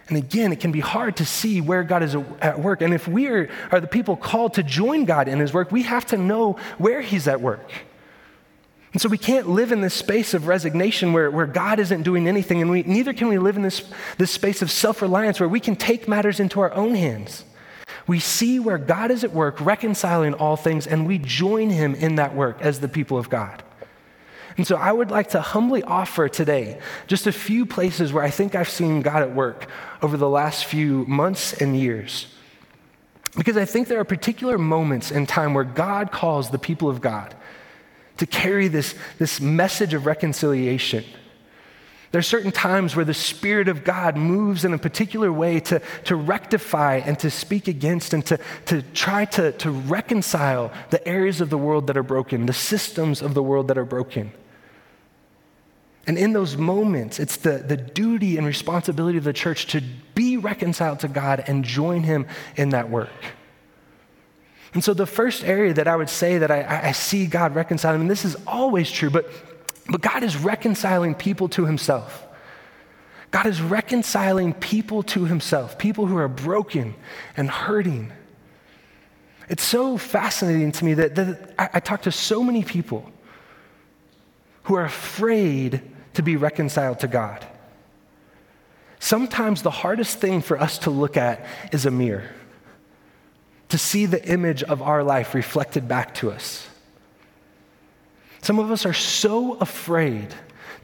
And 0.09 0.17
again, 0.17 0.53
it 0.53 0.61
can 0.61 0.73
be 0.73 0.81
hard 0.81 1.17
to 1.17 1.25
see 1.25 1.61
where 1.61 1.85
God 1.85 2.03
is 2.03 2.17
at 2.41 2.61
work. 2.61 2.83
And 2.83 2.93
if 2.93 3.07
we 3.07 3.29
are, 3.29 3.49
are 3.71 3.81
the 3.81 3.87
people 3.87 4.17
called 4.17 4.55
to 4.55 4.63
join 4.63 5.05
God 5.05 5.29
in 5.29 5.39
his 5.39 5.55
work, 5.55 5.71
we 5.71 5.85
have 5.85 6.05
to 6.07 6.19
know 6.19 6.55
where 6.79 7.01
he's 7.01 7.29
at 7.29 7.41
work. 7.41 7.71
And 8.93 9.01
so 9.01 9.09
we 9.09 9.17
can't 9.17 9.49
live 9.49 9.73
in 9.73 9.81
this 9.81 9.95
space 9.95 10.35
of 10.35 10.47
resignation 10.47 11.15
where, 11.15 11.31
where 11.31 11.47
God 11.47 11.79
isn't 11.79 12.03
doing 12.03 12.29
anything, 12.29 12.61
and 12.61 12.71
we, 12.71 12.83
neither 12.83 13.15
can 13.15 13.29
we 13.29 13.39
live 13.39 13.57
in 13.57 13.63
this, 13.63 13.91
this 14.19 14.31
space 14.31 14.61
of 14.61 14.71
self 14.71 15.01
reliance 15.01 15.41
where 15.41 15.49
we 15.49 15.61
can 15.61 15.77
take 15.77 16.07
matters 16.07 16.41
into 16.41 16.61
our 16.61 16.73
own 16.75 16.95
hands. 16.95 17.45
We 18.07 18.19
see 18.19 18.59
where 18.59 18.79
God 18.79 19.11
is 19.11 19.25
at 19.25 19.33
work, 19.33 19.61
reconciling 19.61 20.35
all 20.35 20.57
things, 20.57 20.87
and 20.87 21.07
we 21.07 21.19
join 21.19 21.71
him 21.71 21.95
in 21.95 22.17
that 22.17 22.35
work 22.35 22.61
as 22.61 22.81
the 22.81 22.89
people 22.89 23.17
of 23.17 23.31
God. 23.31 23.63
And 24.57 24.67
so 24.67 24.77
I 24.77 24.93
would 24.93 25.11
like 25.11 25.31
to 25.31 25.41
humbly 25.41 25.83
offer 25.83 26.29
today 26.29 26.79
just 27.07 27.27
a 27.27 27.33
few 27.33 27.65
places 27.67 28.13
where 28.13 28.23
I 28.23 28.31
think 28.31 28.55
I've 28.55 28.69
seen 28.69 29.03
God 29.03 29.23
at 29.23 29.35
work 29.35 29.69
over 30.03 30.17
the 30.17 30.29
last 30.29 30.67
few 30.67 31.05
months 31.07 31.53
and 31.55 31.79
years. 31.79 32.27
Because 33.37 33.57
I 33.57 33.65
think 33.65 33.89
there 33.89 33.99
are 33.99 34.05
particular 34.05 34.59
moments 34.59 35.11
in 35.11 35.27
time 35.27 35.55
where 35.55 35.65
God 35.65 36.13
calls 36.13 36.51
the 36.51 36.59
people 36.59 36.89
of 36.91 37.01
God 37.01 37.35
to 38.19 38.27
carry 38.27 38.69
this, 38.69 38.95
this 39.19 39.41
message 39.41 39.95
of 39.95 40.05
reconciliation. 40.05 41.05
There 42.11 42.19
are 42.19 42.23
certain 42.23 42.53
times 42.53 42.95
where 42.95 43.07
the 43.07 43.15
Spirit 43.15 43.69
of 43.69 43.85
God 43.85 44.19
moves 44.19 44.67
in 44.67 44.75
a 44.75 44.79
particular 44.79 45.33
way 45.33 45.61
to, 45.61 45.81
to 46.05 46.15
rectify 46.15 46.97
and 46.97 47.19
to 47.21 47.31
speak 47.31 47.69
against 47.69 48.13
and 48.13 48.25
to, 48.27 48.39
to 48.67 48.83
try 48.83 49.25
to, 49.25 49.53
to 49.53 49.71
reconcile 49.71 50.71
the 50.91 51.07
areas 51.09 51.41
of 51.41 51.49
the 51.49 51.57
world 51.57 51.87
that 51.87 51.97
are 51.97 52.03
broken, 52.03 52.45
the 52.45 52.53
systems 52.53 53.23
of 53.23 53.33
the 53.33 53.43
world 53.43 53.69
that 53.69 53.79
are 53.79 53.87
broken. 53.87 54.31
And 56.07 56.19
in 56.19 56.33
those 56.33 56.57
moments, 56.57 57.21
it's 57.21 57.37
the, 57.37 57.59
the 57.59 57.77
duty 57.77 58.37
and 58.37 58.47
responsibility 58.47 59.19
of 59.19 59.25
the 59.25 59.33
church 59.33 59.67
to 59.69 59.83
be 60.15 60.37
reconciled 60.37 61.01
to 61.01 61.09
God 61.09 61.45
and 61.47 61.65
join 61.65 62.03
Him 62.03 62.27
in 62.57 62.71
that 62.71 62.91
work. 62.91 63.11
And 64.75 64.83
so, 64.83 64.95
the 64.95 65.07
first 65.07 65.45
area 65.45 65.75
that 65.75 65.87
I 65.87 65.95
would 65.95 66.09
say 66.09 66.39
that 66.39 66.51
I, 66.51 66.89
I 66.89 66.93
see 66.93 67.27
God 67.27 67.55
reconciling, 67.55 68.01
and 68.01 68.11
this 68.11 68.25
is 68.25 68.37
always 68.47 68.91
true, 68.91 69.11
but, 69.11 69.31
but 69.89 70.01
God 70.01 70.23
is 70.23 70.37
reconciling 70.37 71.15
people 71.15 71.49
to 71.51 71.67
Himself. 71.67 72.27
God 73.31 73.47
is 73.47 73.63
reconciling 73.63 74.55
people 74.55 75.03
to 75.05 75.25
Himself, 75.25 75.79
people 75.79 76.07
who 76.07 76.17
are 76.17 76.29
broken 76.29 76.95
and 77.37 77.49
hurting. 77.49 78.13
It's 79.49 79.63
so 79.63 79.99
fascinating 79.99 80.73
to 80.73 80.85
me 80.85 80.95
that, 80.95 81.15
that 81.15 81.55
I, 81.59 81.71
I 81.75 81.81
talk 81.81 82.03
to 82.03 82.13
so 82.13 82.43
many 82.43 82.65
people 82.65 83.11
who 84.65 84.75
are 84.75 84.85
afraid 84.85 85.83
to 86.15 86.23
be 86.23 86.37
reconciled 86.37 87.01
to 87.01 87.09
God. 87.09 87.47
Sometimes 88.99 89.63
the 89.63 89.71
hardest 89.71 90.19
thing 90.19 90.43
for 90.43 90.61
us 90.61 90.79
to 90.79 90.91
look 90.91 91.17
at 91.17 91.45
is 91.73 91.87
a 91.87 91.91
mirror 91.91 92.31
to 93.73 93.79
see 93.79 94.05
the 94.05 94.23
image 94.29 94.63
of 94.63 94.83
our 94.83 95.03
life 95.03 95.35
reflected 95.35 95.89
back 95.89 96.15
to 96.15 96.31
us. 96.31 96.69
Some 98.43 98.59
of 98.59 98.71
us 98.71 98.85
are 98.85 98.93
so 98.93 99.55
afraid 99.55 100.35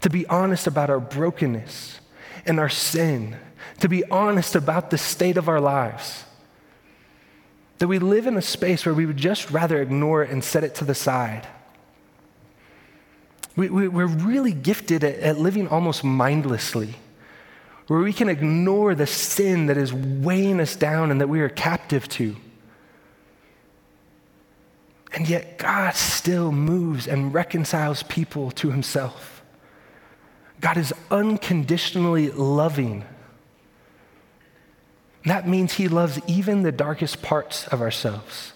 to 0.00 0.08
be 0.08 0.26
honest 0.26 0.66
about 0.66 0.88
our 0.88 0.98
brokenness 0.98 2.00
and 2.46 2.58
our 2.58 2.70
sin, 2.70 3.36
to 3.80 3.88
be 3.88 4.08
honest 4.10 4.54
about 4.54 4.88
the 4.88 4.96
state 4.96 5.36
of 5.36 5.50
our 5.50 5.60
lives, 5.60 6.24
that 7.78 7.88
we 7.88 7.98
live 7.98 8.26
in 8.26 8.38
a 8.38 8.42
space 8.42 8.86
where 8.86 8.94
we 8.94 9.04
would 9.04 9.18
just 9.18 9.50
rather 9.50 9.82
ignore 9.82 10.22
it 10.22 10.30
and 10.30 10.42
set 10.42 10.64
it 10.64 10.74
to 10.76 10.84
the 10.86 10.94
side. 10.94 11.46
We, 13.58 13.68
we, 13.70 14.02
are 14.04 14.06
really 14.06 14.52
gifted 14.52 15.02
at, 15.02 15.18
at 15.18 15.40
living 15.40 15.66
almost 15.66 16.04
mindlessly, 16.04 16.94
where 17.88 17.98
we 17.98 18.12
can 18.12 18.28
ignore 18.28 18.94
the 18.94 19.04
sin 19.04 19.66
that 19.66 19.76
is 19.76 19.92
weighing 19.92 20.60
us 20.60 20.76
down 20.76 21.10
and 21.10 21.20
that 21.20 21.28
we 21.28 21.40
are 21.40 21.48
captive 21.48 22.08
to. 22.10 22.36
And 25.12 25.28
yet, 25.28 25.58
God 25.58 25.96
still 25.96 26.52
moves 26.52 27.08
and 27.08 27.34
reconciles 27.34 28.04
people 28.04 28.52
to 28.52 28.70
himself. 28.70 29.42
God 30.60 30.76
is 30.76 30.94
unconditionally 31.10 32.30
loving. 32.30 33.04
That 35.24 35.48
means 35.48 35.72
he 35.72 35.88
loves 35.88 36.20
even 36.28 36.62
the 36.62 36.70
darkest 36.70 37.22
parts 37.22 37.66
of 37.66 37.80
ourselves. 37.82 38.52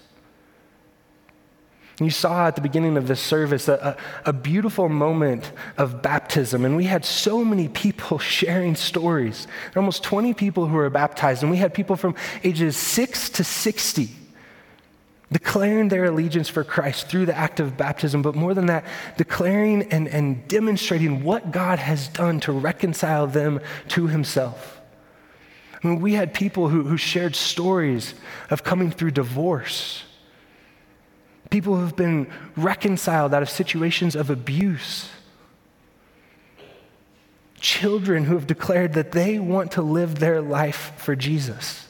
You 2.05 2.11
saw 2.11 2.47
at 2.47 2.57
the 2.57 2.63
beginning 2.63 2.97
of 2.97 3.07
this 3.07 3.21
service 3.21 3.69
a, 3.69 3.97
a, 4.25 4.31
a, 4.31 4.33
beautiful 4.33 4.89
moment 4.89 5.53
of 5.79 6.03
baptism, 6.03 6.65
and 6.65 6.77
we 6.77 6.85
had 6.85 7.05
so 7.05 7.45
many 7.45 7.69
people 7.69 8.19
sharing 8.39 8.77
stories. 8.77 9.47
There 9.47 9.73
were 9.77 9.83
almost 9.83 10.03
20 10.03 10.35
people 10.35 10.67
who 10.67 10.77
were 10.77 10.91
baptized, 10.91 11.43
and 11.43 11.51
we 11.51 11.59
had 11.59 11.75
people 11.75 11.97
from 11.97 12.15
ages 12.45 12.77
6 12.77 13.31
to 13.31 13.45
60 13.45 14.11
declaring 15.33 15.89
their 15.89 16.05
allegiance 16.05 16.51
for 16.51 16.63
Christ 16.63 17.09
through 17.09 17.25
the 17.25 17.35
act 17.35 17.59
of 17.59 17.77
baptism, 17.77 18.21
but 18.21 18.35
more 18.35 18.53
than 18.53 18.67
that, 18.67 18.85
declaring 19.17 19.85
and, 19.85 20.07
and 20.07 20.47
demonstrating 20.47 21.25
what 21.25 21.51
God 21.51 21.79
has 21.79 22.09
done 22.09 22.39
to 22.41 22.53
reconcile 22.53 23.27
them 23.27 23.61
to 23.89 24.09
Himself. 24.09 24.81
I 25.83 25.89
mean, 25.89 26.01
we 26.01 26.13
had 26.13 26.35
people 26.35 26.69
who, 26.69 26.83
who 26.83 26.97
shared 26.97 27.35
stories 27.35 28.15
of 28.51 28.63
coming 28.63 28.91
through 28.91 29.13
divorce 29.13 30.05
people 31.53 31.77
who 31.77 31.83
have 31.83 31.95
been 31.95 32.27
reconciled 32.57 33.35
out 33.35 33.43
of 33.43 33.51
situations 33.51 34.17
of 34.17 34.31
abuse, 34.31 35.11
children 37.61 38.25
who 38.25 38.35
have 38.35 38.47
declared 38.47 38.95
that 38.95 39.13
they 39.13 39.39
want 39.39 39.73
to 39.73 39.83
live 39.83 40.19
their 40.19 40.41
life 40.41 40.95
for 40.97 41.15
Jesus. 41.15 41.87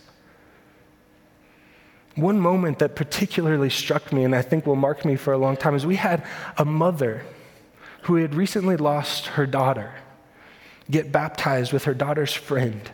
One 2.17 2.41
moment 2.41 2.81
that 2.81 2.97
particularly 2.97 3.71
struck 3.71 4.13
me 4.13 4.25
and 4.25 4.35
I 4.35 4.43
think 4.43 4.67
will 4.67 4.75
mark 4.75 5.05
me 5.05 5.15
for 5.15 5.33
a 5.33 5.39
long 5.39 5.57
time 5.57 5.77
is 5.77 5.87
we 5.87 5.97
had 5.97 6.27
a 6.59 6.65
mother 6.65 7.23
who 8.03 8.17
had 8.17 8.35
recently 8.35 8.77
lost 8.77 9.29
her 9.29 9.47
daughter 9.47 9.95
get 10.91 11.13
baptized 11.13 11.73
with 11.73 11.85
her 11.85 11.95
daughter's 11.95 12.35
friend 12.35 12.91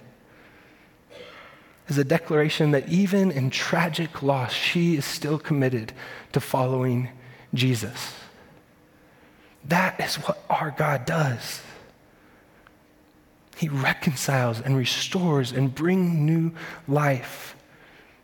is 1.88 1.98
a 1.98 2.04
declaration 2.04 2.70
that 2.72 2.88
even 2.88 3.30
in 3.30 3.50
tragic 3.50 4.22
loss, 4.22 4.52
she 4.52 4.96
is 4.96 5.04
still 5.04 5.38
committed 5.38 5.92
to 6.32 6.40
following 6.40 7.08
Jesus. 7.54 8.14
That 9.64 10.00
is 10.00 10.16
what 10.16 10.42
our 10.48 10.70
God 10.70 11.04
does. 11.04 11.62
He 13.56 13.68
reconciles 13.68 14.60
and 14.60 14.76
restores 14.76 15.50
and 15.50 15.74
brings 15.74 16.14
new 16.14 16.52
life 16.86 17.56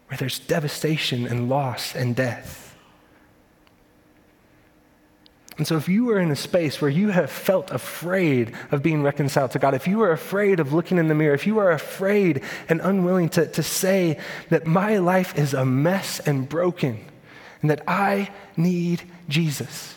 where 0.08 0.16
there's 0.16 0.38
devastation 0.38 1.26
and 1.26 1.48
loss 1.48 1.94
and 1.94 2.14
death. 2.14 2.63
And 5.56 5.66
so, 5.66 5.76
if 5.76 5.88
you 5.88 6.10
are 6.10 6.18
in 6.18 6.32
a 6.32 6.36
space 6.36 6.80
where 6.80 6.90
you 6.90 7.10
have 7.10 7.30
felt 7.30 7.70
afraid 7.70 8.52
of 8.72 8.82
being 8.82 9.02
reconciled 9.02 9.52
to 9.52 9.60
God, 9.60 9.74
if 9.74 9.86
you 9.86 10.02
are 10.02 10.10
afraid 10.10 10.58
of 10.58 10.72
looking 10.72 10.98
in 10.98 11.06
the 11.06 11.14
mirror, 11.14 11.34
if 11.34 11.46
you 11.46 11.58
are 11.58 11.70
afraid 11.70 12.42
and 12.68 12.80
unwilling 12.80 13.28
to, 13.30 13.46
to 13.46 13.62
say 13.62 14.18
that 14.48 14.66
my 14.66 14.98
life 14.98 15.38
is 15.38 15.54
a 15.54 15.64
mess 15.64 16.18
and 16.20 16.48
broken 16.48 17.04
and 17.62 17.70
that 17.70 17.82
I 17.86 18.30
need 18.56 19.02
Jesus, 19.28 19.94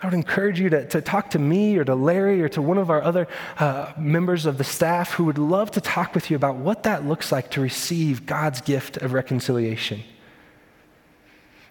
I 0.00 0.06
would 0.06 0.14
encourage 0.14 0.60
you 0.60 0.70
to, 0.70 0.86
to 0.88 1.00
talk 1.00 1.30
to 1.30 1.40
me 1.40 1.76
or 1.76 1.84
to 1.84 1.96
Larry 1.96 2.40
or 2.40 2.48
to 2.50 2.62
one 2.62 2.78
of 2.78 2.88
our 2.88 3.02
other 3.02 3.26
uh, 3.58 3.92
members 3.98 4.46
of 4.46 4.56
the 4.58 4.64
staff 4.64 5.14
who 5.14 5.24
would 5.24 5.38
love 5.38 5.72
to 5.72 5.80
talk 5.80 6.14
with 6.14 6.30
you 6.30 6.36
about 6.36 6.54
what 6.54 6.84
that 6.84 7.04
looks 7.04 7.32
like 7.32 7.50
to 7.52 7.60
receive 7.60 8.26
God's 8.26 8.60
gift 8.60 8.96
of 8.98 9.12
reconciliation. 9.12 10.04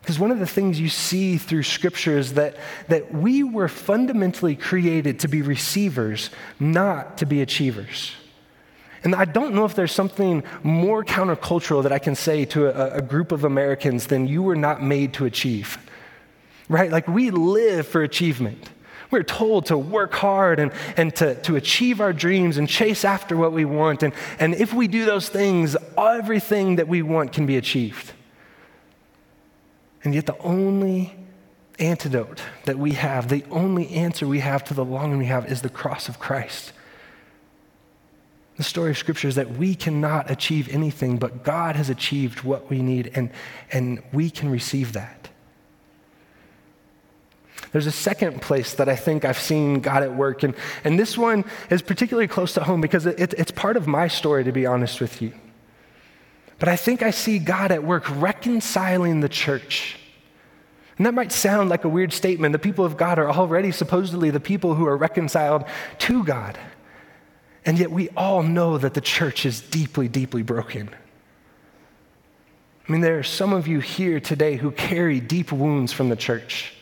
Because 0.08 0.20
one 0.20 0.32
of 0.32 0.40
the 0.40 0.48
things 0.48 0.80
you 0.80 0.88
see 0.88 1.36
through 1.36 1.64
Scripture 1.64 2.18
is 2.18 2.36
that, 2.36 2.56
that 2.88 3.14
we 3.14 3.44
were 3.44 3.68
fundamentally 3.68 4.56
created 4.56 5.20
to 5.20 5.28
be 5.28 5.42
receivers, 5.42 6.30
not 6.62 7.18
to 7.18 7.26
be 7.26 7.42
achievers. 7.42 8.14
And 9.04 9.14
I 9.14 9.26
don't 9.26 9.54
know 9.54 9.66
if 9.66 9.76
there's 9.76 9.92
something 9.92 10.46
more 10.64 11.04
countercultural 11.04 11.84
that 11.84 11.92
I 11.92 12.00
can 12.00 12.16
say 12.16 12.46
to 12.46 12.68
a, 12.68 13.00
a 13.00 13.02
group 13.02 13.34
of 13.34 13.44
Americans 13.44 14.08
than 14.08 14.30
you 14.30 14.42
were 14.42 14.56
not 14.56 14.82
made 14.82 15.14
to 15.16 15.26
achieve. 15.26 15.78
Right? 16.70 16.90
Like 16.90 17.10
we 17.10 17.30
live 17.30 17.86
for 17.86 18.02
achievement. 18.02 18.70
We're 19.12 19.24
told 19.24 19.66
to 19.66 19.78
work 19.78 20.14
hard 20.14 20.62
and, 20.62 20.72
and 20.96 21.14
to, 21.18 21.36
to 21.42 21.58
achieve 21.58 22.00
our 22.00 22.14
dreams 22.14 22.56
and 22.56 22.70
chase 22.70 23.04
after 23.04 23.36
what 23.36 23.52
we 23.52 23.66
want. 23.66 24.04
And, 24.04 24.14
and 24.40 24.56
if 24.56 24.74
we 24.74 24.88
do 24.88 25.04
those 25.04 25.28
things, 25.28 25.76
everything 25.98 26.78
that 26.78 26.88
we 26.88 27.02
want 27.02 27.34
can 27.34 27.46
be 27.46 27.58
achieved. 27.58 28.14
And 30.08 30.16
yet, 30.16 30.26
the 30.26 30.38
only 30.38 31.14
antidote 31.80 32.42
that 32.64 32.80
we 32.80 32.94
have, 32.94 33.28
the 33.28 33.44
only 33.52 33.90
answer 33.90 34.26
we 34.26 34.40
have 34.40 34.64
to 34.64 34.74
the 34.74 34.86
longing 34.86 35.18
we 35.18 35.26
have, 35.26 35.52
is 35.52 35.64
the 35.64 35.70
cross 35.70 36.08
of 36.08 36.18
Christ. 36.18 36.72
The 38.56 38.64
story 38.64 38.92
of 38.92 38.98
Scripture 38.98 39.28
is 39.28 39.36
that 39.36 39.58
we 39.58 39.76
cannot 39.76 40.32
achieve 40.32 40.70
anything, 40.70 41.18
but 41.18 41.44
God 41.44 41.76
has 41.76 41.90
achieved 41.90 42.44
what 42.44 42.70
we 42.70 42.82
need, 42.82 43.12
and, 43.16 43.32
and 43.70 44.02
we 44.14 44.30
can 44.30 44.50
receive 44.50 44.94
that. 44.94 45.28
There's 47.74 47.86
a 47.86 47.92
second 47.92 48.42
place 48.42 48.76
that 48.76 48.88
I 48.88 48.96
think 48.96 49.26
I've 49.26 49.38
seen 49.38 49.82
God 49.82 50.04
at 50.04 50.16
work, 50.16 50.42
and, 50.42 50.56
and 50.86 50.98
this 50.98 51.18
one 51.18 51.44
is 51.70 51.82
particularly 51.82 52.30
close 52.30 52.54
to 52.54 52.64
home 52.64 52.80
because 52.80 53.06
it, 53.06 53.34
it's 53.34 53.52
part 53.52 53.76
of 53.76 53.88
my 53.88 54.08
story, 54.08 54.46
to 54.46 54.54
be 54.54 54.66
honest 54.66 55.02
with 55.02 55.22
you. 55.22 55.34
But 56.60 56.70
I 56.70 56.76
think 56.76 57.04
I 57.04 57.12
see 57.12 57.40
God 57.40 57.72
at 57.72 57.84
work 57.84 58.04
reconciling 58.20 59.20
the 59.20 59.30
church. 59.30 59.98
And 60.98 61.06
that 61.06 61.14
might 61.14 61.32
sound 61.32 61.70
like 61.70 61.84
a 61.84 61.90
weird 61.90 62.12
statement. 62.12 62.54
The 62.54 62.60
people 62.60 62.84
of 62.84 62.98
God 62.98 63.20
are 63.20 63.30
already 63.30 63.72
supposedly 63.72 64.32
the 64.32 64.40
people 64.40 64.74
who 64.74 64.88
are 64.88 64.98
reconciled 64.98 65.66
to 66.00 66.24
God. 66.24 66.58
And 67.66 67.78
yet 67.78 67.92
we 67.92 68.10
all 68.10 68.42
know 68.42 68.78
that 68.78 68.96
the 68.96 69.02
church 69.02 69.46
is 69.46 69.62
deeply, 69.62 70.08
deeply 70.08 70.42
broken. 70.42 70.90
I 72.88 72.92
mean, 72.92 73.02
there 73.02 73.20
are 73.20 73.24
some 73.24 73.54
of 73.54 73.68
you 73.68 73.80
here 73.80 74.20
today 74.20 74.56
who 74.56 74.72
carry 74.72 75.20
deep 75.20 75.52
wounds 75.52 75.92
from 75.92 76.10
the 76.10 76.16
church. 76.16 76.74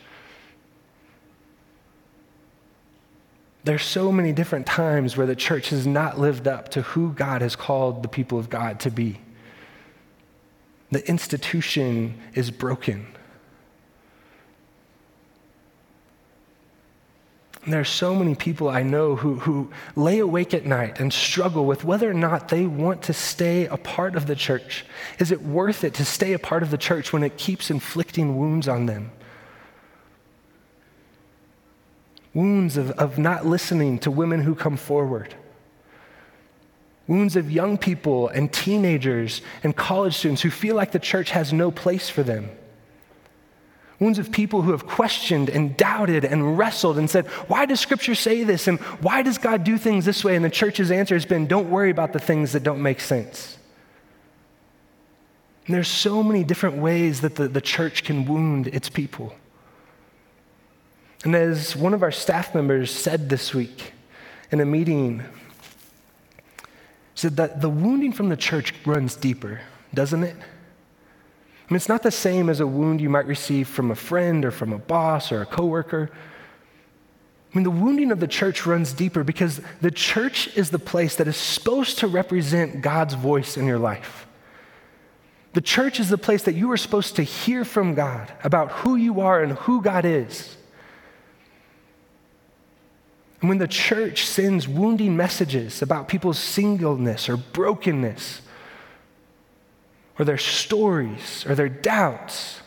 There's 3.63 3.83
so 3.83 4.11
many 4.11 4.31
different 4.31 4.67
times 4.67 5.17
where 5.17 5.25
the 5.25 5.35
church 5.35 5.69
has 5.69 5.87
not 5.87 6.19
lived 6.19 6.47
up 6.47 6.69
to 6.69 6.83
who 6.83 7.11
God 7.11 7.41
has 7.41 7.55
called 7.55 8.03
the 8.03 8.07
people 8.07 8.37
of 8.37 8.49
God 8.49 8.79
to 8.81 8.91
be. 8.91 9.19
The 10.91 11.07
institution 11.09 12.19
is 12.33 12.51
broken. 12.51 13.07
And 17.63 17.73
there 17.73 17.81
are 17.81 17.83
so 17.83 18.13
many 18.13 18.35
people 18.35 18.69
I 18.69 18.83
know 18.83 19.15
who, 19.15 19.35
who 19.39 19.71
lay 19.95 20.19
awake 20.19 20.53
at 20.53 20.67
night 20.67 20.99
and 20.99 21.11
struggle 21.11 21.65
with 21.65 21.83
whether 21.83 22.07
or 22.07 22.13
not 22.13 22.49
they 22.49 22.67
want 22.67 23.01
to 23.03 23.13
stay 23.13 23.65
a 23.65 23.77
part 23.77 24.15
of 24.15 24.27
the 24.27 24.35
church. 24.35 24.85
Is 25.17 25.31
it 25.31 25.41
worth 25.41 25.83
it 25.83 25.95
to 25.95 26.05
stay 26.05 26.33
a 26.33 26.39
part 26.39 26.61
of 26.61 26.69
the 26.69 26.77
church 26.77 27.11
when 27.11 27.23
it 27.23 27.37
keeps 27.37 27.71
inflicting 27.71 28.37
wounds 28.37 28.67
on 28.67 28.85
them? 28.85 29.11
Wounds 32.35 32.77
of, 32.77 32.91
of 32.91 33.17
not 33.17 33.47
listening 33.47 33.97
to 33.99 34.11
women 34.11 34.41
who 34.41 34.53
come 34.53 34.77
forward 34.77 35.33
wounds 37.07 37.35
of 37.35 37.51
young 37.51 37.77
people 37.77 38.27
and 38.29 38.51
teenagers 38.51 39.41
and 39.63 39.75
college 39.75 40.15
students 40.15 40.41
who 40.41 40.49
feel 40.49 40.75
like 40.75 40.91
the 40.91 40.99
church 40.99 41.31
has 41.31 41.53
no 41.53 41.71
place 41.71 42.09
for 42.09 42.23
them. 42.23 42.49
Wounds 43.99 44.19
of 44.19 44.31
people 44.31 44.63
who 44.63 44.71
have 44.71 44.85
questioned 44.85 45.49
and 45.49 45.77
doubted 45.77 46.25
and 46.25 46.57
wrestled 46.57 46.97
and 46.97 47.09
said, 47.09 47.27
Why 47.47 47.65
does 47.65 47.79
Scripture 47.79 48.15
say 48.15 48.43
this? 48.43 48.67
And 48.67 48.79
why 49.01 49.21
does 49.21 49.37
God 49.37 49.63
do 49.63 49.77
things 49.77 50.03
this 50.03 50.23
way? 50.23 50.35
And 50.35 50.43
the 50.43 50.49
church's 50.49 50.91
answer 50.91 51.15
has 51.15 51.25
been, 51.25 51.47
Don't 51.47 51.69
worry 51.69 51.91
about 51.91 52.11
the 52.11 52.19
things 52.19 52.51
that 52.51 52.63
don't 52.63 52.81
make 52.81 52.99
sense. 52.99 53.57
And 55.65 55.73
there's 55.73 55.87
so 55.87 56.21
many 56.21 56.43
different 56.43 56.77
ways 56.77 57.21
that 57.21 57.35
the, 57.35 57.47
the 57.47 57.61
church 57.61 58.03
can 58.03 58.25
wound 58.25 58.67
its 58.67 58.89
people. 58.89 59.33
And 61.23 61.33
as 61.33 61.75
one 61.75 61.93
of 61.93 62.03
our 62.03 62.11
staff 62.11 62.53
members 62.53 62.91
said 62.91 63.29
this 63.29 63.53
week 63.53 63.93
in 64.51 64.59
a 64.59 64.65
meeting 64.65 65.23
said 67.15 67.37
that 67.37 67.61
the 67.61 67.69
wounding 67.69 68.11
from 68.11 68.29
the 68.29 68.37
church 68.37 68.73
runs 68.85 69.15
deeper, 69.15 69.61
doesn't 69.93 70.23
it? 70.23 70.35
I 70.35 71.73
mean, 71.73 71.77
it's 71.77 71.89
not 71.89 72.03
the 72.03 72.11
same 72.11 72.49
as 72.49 72.59
a 72.59 72.67
wound 72.67 73.01
you 73.01 73.09
might 73.09 73.25
receive 73.25 73.67
from 73.67 73.89
a 73.89 73.95
friend 73.95 74.45
or 74.45 74.51
from 74.51 74.71
a 74.71 74.77
boss 74.77 75.31
or 75.31 75.41
a 75.41 75.45
coworker. 75.45 76.11
I 76.13 77.57
mean, 77.57 77.63
the 77.63 77.71
wounding 77.71 78.11
of 78.11 78.19
the 78.19 78.27
church 78.27 78.65
runs 78.65 78.93
deeper 78.93 79.23
because 79.23 79.61
the 79.81 79.89
church 79.89 80.55
is 80.57 80.69
the 80.69 80.77
place 80.77 81.15
that 81.15 81.27
is 81.27 81.37
supposed 81.37 81.99
to 81.99 82.07
represent 82.07 82.81
God's 82.81 83.15
voice 83.15 83.57
in 83.57 83.65
your 83.65 83.79
life. 83.79 84.27
The 85.53 85.61
church 85.61 86.01
is 86.01 86.09
the 86.09 86.17
place 86.17 86.43
that 86.43 86.53
you 86.53 86.69
are 86.71 86.77
supposed 86.77 87.15
to 87.15 87.23
hear 87.23 87.63
from 87.63 87.95
God 87.95 88.31
about 88.43 88.71
who 88.71 88.97
you 88.97 89.21
are 89.21 89.41
and 89.41 89.53
who 89.53 89.81
God 89.81 90.03
is. 90.03 90.57
And 93.41 93.49
when 93.49 93.57
the 93.57 93.67
church 93.67 94.25
sends 94.25 94.67
wounding 94.67 95.15
messages 95.15 95.81
about 95.81 96.07
people's 96.07 96.39
singleness 96.39 97.29
or 97.29 97.37
brokenness, 97.37 98.41
or 100.17 100.25
their 100.25 100.37
stories, 100.37 101.45
or 101.45 101.55
their 101.55 101.69
doubts, 101.69 102.61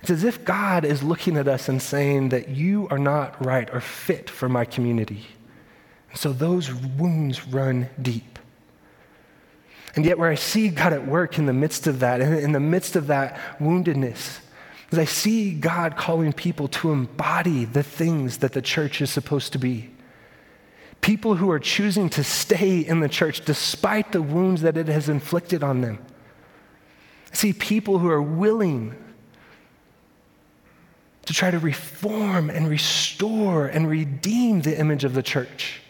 it's 0.00 0.10
as 0.10 0.24
if 0.24 0.44
God 0.44 0.84
is 0.84 1.04
looking 1.04 1.36
at 1.36 1.46
us 1.46 1.68
and 1.68 1.80
saying 1.80 2.30
that 2.30 2.48
you 2.48 2.88
are 2.90 2.98
not 2.98 3.44
right 3.44 3.72
or 3.72 3.80
fit 3.80 4.28
for 4.28 4.48
my 4.48 4.64
community. 4.64 5.26
And 6.10 6.18
so 6.18 6.32
those 6.32 6.74
wounds 6.74 7.46
run 7.46 7.88
deep. 8.00 8.40
And 9.94 10.04
yet, 10.04 10.18
where 10.18 10.30
I 10.30 10.34
see 10.34 10.68
God 10.70 10.92
at 10.92 11.06
work 11.06 11.38
in 11.38 11.46
the 11.46 11.52
midst 11.52 11.86
of 11.86 12.00
that, 12.00 12.20
in 12.20 12.52
the 12.52 12.60
midst 12.60 12.96
of 12.96 13.06
that 13.06 13.38
woundedness, 13.60 14.38
I 14.98 15.04
see 15.04 15.54
God 15.54 15.96
calling 15.96 16.32
people 16.32 16.68
to 16.68 16.92
embody 16.92 17.64
the 17.64 17.82
things 17.82 18.38
that 18.38 18.52
the 18.52 18.62
church 18.62 19.00
is 19.00 19.10
supposed 19.10 19.52
to 19.52 19.58
be. 19.58 19.90
People 21.00 21.36
who 21.36 21.50
are 21.50 21.58
choosing 21.58 22.08
to 22.10 22.22
stay 22.22 22.78
in 22.78 23.00
the 23.00 23.08
church 23.08 23.44
despite 23.44 24.12
the 24.12 24.22
wounds 24.22 24.62
that 24.62 24.76
it 24.76 24.88
has 24.88 25.08
inflicted 25.08 25.62
on 25.62 25.80
them. 25.80 25.98
I 27.32 27.34
see 27.34 27.52
people 27.52 27.98
who 27.98 28.08
are 28.08 28.22
willing 28.22 28.94
to 31.26 31.32
try 31.32 31.50
to 31.50 31.58
reform 31.58 32.50
and 32.50 32.68
restore 32.68 33.66
and 33.66 33.88
redeem 33.88 34.62
the 34.62 34.78
image 34.78 35.04
of 35.04 35.14
the 35.14 35.22
church. 35.22 35.80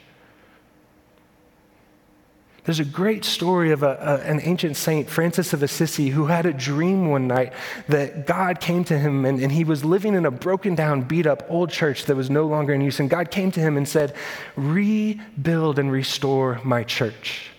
There's 2.65 2.79
a 2.79 2.85
great 2.85 3.25
story 3.25 3.73
of 3.73 3.83
a, 3.83 4.21
a, 4.25 4.31
an 4.31 4.41
ancient 4.43 4.77
saint, 4.77 5.11
Francis 5.11 5.53
of 5.53 5.65
Assisi, 5.65 6.11
who 6.11 6.27
had 6.27 6.47
a 6.47 6.53
dream 6.53 7.09
one 7.09 7.27
night 7.27 7.53
that 7.89 8.25
God 8.25 8.61
came 8.61 8.85
to 8.85 8.97
him 8.97 9.25
and, 9.25 9.41
and 9.41 9.51
he 9.51 9.65
was 9.65 9.85
living 9.85 10.15
in 10.15 10.25
a 10.25 10.31
broken 10.31 10.77
down, 10.77 11.03
beat 11.03 11.27
up 11.27 11.45
old 11.49 11.71
church 11.71 12.05
that 12.05 12.15
was 12.15 12.31
no 12.31 12.47
longer 12.47 12.73
in 12.73 12.81
use. 12.81 13.01
And 13.01 13.11
God 13.11 13.33
came 13.33 13.51
to 13.53 13.61
him 13.61 13.77
and 13.77 13.89
said, 13.89 14.15
Rebuild 14.55 15.81
and 15.81 15.91
restore 15.91 16.61
my 16.63 16.85
church. 16.85 17.51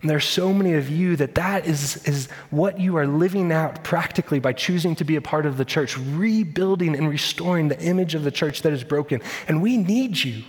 And 0.00 0.08
there 0.08 0.16
are 0.16 0.20
so 0.20 0.52
many 0.52 0.74
of 0.74 0.88
you 0.88 1.16
that 1.16 1.34
that 1.34 1.66
is, 1.66 2.06
is 2.06 2.28
what 2.50 2.80
you 2.80 2.96
are 2.96 3.06
living 3.06 3.52
out 3.52 3.84
practically 3.84 4.38
by 4.38 4.54
choosing 4.54 4.94
to 4.96 5.04
be 5.04 5.16
a 5.16 5.22
part 5.22 5.44
of 5.44 5.58
the 5.58 5.64
church, 5.64 5.98
rebuilding 5.98 6.96
and 6.96 7.08
restoring 7.08 7.68
the 7.68 7.80
image 7.80 8.14
of 8.14 8.22
the 8.22 8.30
church 8.30 8.62
that 8.62 8.72
is 8.72 8.84
broken. 8.84 9.20
And 9.46 9.62
we 9.62 9.76
need 9.76 10.22
you. 10.22 10.44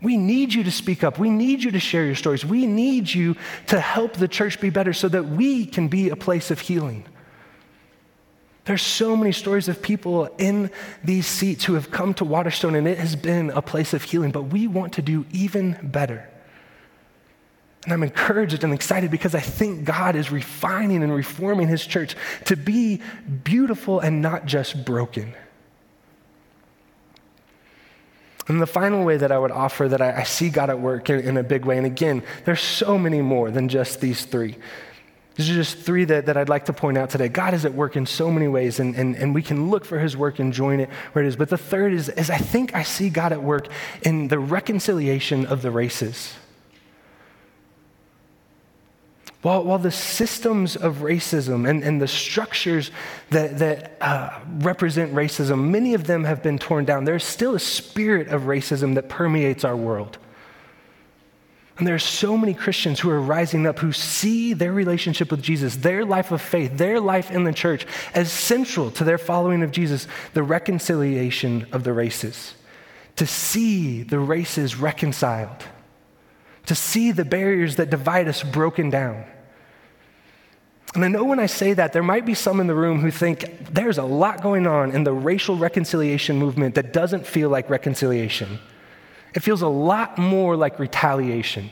We 0.00 0.16
need 0.16 0.54
you 0.54 0.64
to 0.64 0.70
speak 0.70 1.02
up. 1.02 1.18
We 1.18 1.30
need 1.30 1.62
you 1.62 1.72
to 1.72 1.80
share 1.80 2.04
your 2.04 2.14
stories. 2.14 2.44
We 2.44 2.66
need 2.66 3.12
you 3.12 3.36
to 3.66 3.80
help 3.80 4.14
the 4.14 4.28
church 4.28 4.60
be 4.60 4.70
better 4.70 4.92
so 4.92 5.08
that 5.08 5.24
we 5.24 5.66
can 5.66 5.88
be 5.88 6.10
a 6.10 6.16
place 6.16 6.50
of 6.50 6.60
healing. 6.60 7.04
There's 8.64 8.82
so 8.82 9.16
many 9.16 9.32
stories 9.32 9.68
of 9.68 9.80
people 9.80 10.26
in 10.36 10.70
these 11.02 11.26
seats 11.26 11.64
who 11.64 11.74
have 11.74 11.90
come 11.90 12.12
to 12.14 12.24
Waterstone 12.24 12.74
and 12.74 12.86
it 12.86 12.98
has 12.98 13.16
been 13.16 13.50
a 13.50 13.62
place 13.62 13.94
of 13.94 14.02
healing, 14.02 14.30
but 14.30 14.42
we 14.42 14.66
want 14.66 14.92
to 14.94 15.02
do 15.02 15.24
even 15.32 15.78
better. 15.82 16.28
And 17.84 17.92
I'm 17.94 18.02
encouraged 18.02 18.62
and 18.62 18.74
excited 18.74 19.10
because 19.10 19.34
I 19.34 19.40
think 19.40 19.84
God 19.84 20.16
is 20.16 20.30
refining 20.30 21.02
and 21.02 21.14
reforming 21.14 21.68
his 21.68 21.86
church 21.86 22.14
to 22.44 22.56
be 22.56 23.00
beautiful 23.42 24.00
and 24.00 24.20
not 24.20 24.44
just 24.44 24.84
broken. 24.84 25.34
And 28.48 28.62
the 28.62 28.66
final 28.66 29.04
way 29.04 29.18
that 29.18 29.30
I 29.30 29.38
would 29.38 29.50
offer 29.50 29.88
that 29.88 30.00
I, 30.00 30.20
I 30.20 30.22
see 30.24 30.48
God 30.48 30.70
at 30.70 30.80
work 30.80 31.10
in, 31.10 31.20
in, 31.20 31.36
a 31.36 31.42
big 31.42 31.66
way, 31.66 31.76
and 31.76 31.86
again, 31.86 32.22
there's 32.46 32.62
so 32.62 32.98
many 32.98 33.20
more 33.20 33.50
than 33.50 33.68
just 33.68 34.00
these 34.00 34.24
three. 34.24 34.56
These 35.36 35.50
are 35.50 35.54
just 35.54 35.78
three 35.78 36.04
that, 36.06 36.26
that 36.26 36.36
I'd 36.36 36.48
like 36.48 36.64
to 36.64 36.72
point 36.72 36.98
out 36.98 37.10
today. 37.10 37.28
God 37.28 37.54
is 37.54 37.64
at 37.64 37.74
work 37.74 37.94
in 37.94 38.06
so 38.06 38.30
many 38.30 38.48
ways, 38.48 38.80
and, 38.80 38.96
and, 38.96 39.14
and 39.14 39.34
we 39.34 39.42
can 39.42 39.70
look 39.70 39.84
for 39.84 39.98
his 39.98 40.16
work 40.16 40.40
and 40.40 40.52
join 40.52 40.80
it 40.80 40.88
where 41.12 41.24
it 41.24 41.28
is. 41.28 41.36
But 41.36 41.50
the 41.50 41.58
third 41.58 41.92
is, 41.92 42.08
is 42.08 42.28
I 42.30 42.38
think 42.38 42.74
I 42.74 42.82
see 42.82 43.10
God 43.10 43.32
at 43.32 43.42
work 43.42 43.68
in 44.02 44.28
the 44.28 44.38
reconciliation 44.38 45.46
of 45.46 45.62
the 45.62 45.70
races. 45.70 46.34
While, 49.42 49.62
while 49.64 49.78
the 49.78 49.92
systems 49.92 50.74
of 50.74 50.96
racism 50.96 51.68
and, 51.68 51.84
and 51.84 52.02
the 52.02 52.08
structures 52.08 52.90
that, 53.30 53.58
that 53.58 53.96
uh, 54.00 54.40
represent 54.58 55.14
racism, 55.14 55.70
many 55.70 55.94
of 55.94 56.04
them 56.04 56.24
have 56.24 56.42
been 56.42 56.58
torn 56.58 56.84
down, 56.84 57.04
there's 57.04 57.24
still 57.24 57.54
a 57.54 57.60
spirit 57.60 58.28
of 58.28 58.42
racism 58.42 58.96
that 58.96 59.08
permeates 59.08 59.64
our 59.64 59.76
world. 59.76 60.18
And 61.78 61.86
there 61.86 61.94
are 61.94 62.00
so 62.00 62.36
many 62.36 62.54
Christians 62.54 62.98
who 62.98 63.10
are 63.10 63.20
rising 63.20 63.64
up 63.64 63.78
who 63.78 63.92
see 63.92 64.52
their 64.52 64.72
relationship 64.72 65.30
with 65.30 65.40
Jesus, 65.40 65.76
their 65.76 66.04
life 66.04 66.32
of 66.32 66.42
faith, 66.42 66.76
their 66.76 66.98
life 66.98 67.30
in 67.30 67.44
the 67.44 67.52
church 67.52 67.86
as 68.14 68.32
central 68.32 68.90
to 68.92 69.04
their 69.04 69.18
following 69.18 69.62
of 69.62 69.70
Jesus, 69.70 70.08
the 70.34 70.42
reconciliation 70.42 71.68
of 71.70 71.84
the 71.84 71.92
races. 71.92 72.54
To 73.14 73.26
see 73.26 74.02
the 74.02 74.18
races 74.18 74.74
reconciled 74.74 75.64
to 76.68 76.74
see 76.74 77.12
the 77.12 77.24
barriers 77.24 77.76
that 77.76 77.88
divide 77.88 78.28
us 78.28 78.42
broken 78.42 78.90
down. 78.90 79.24
And 80.94 81.02
I 81.02 81.08
know 81.08 81.24
when 81.24 81.38
I 81.38 81.46
say 81.46 81.72
that, 81.72 81.94
there 81.94 82.02
might 82.02 82.26
be 82.26 82.34
some 82.34 82.60
in 82.60 82.66
the 82.66 82.74
room 82.74 83.00
who 83.00 83.10
think 83.10 83.72
there's 83.72 83.96
a 83.96 84.04
lot 84.04 84.42
going 84.42 84.66
on 84.66 84.90
in 84.90 85.02
the 85.02 85.12
racial 85.12 85.56
reconciliation 85.56 86.36
movement 86.36 86.74
that 86.74 86.92
doesn't 86.92 87.26
feel 87.26 87.48
like 87.48 87.70
reconciliation. 87.70 88.58
It 89.34 89.40
feels 89.40 89.62
a 89.62 89.68
lot 89.68 90.18
more 90.18 90.56
like 90.56 90.78
retaliation. 90.78 91.70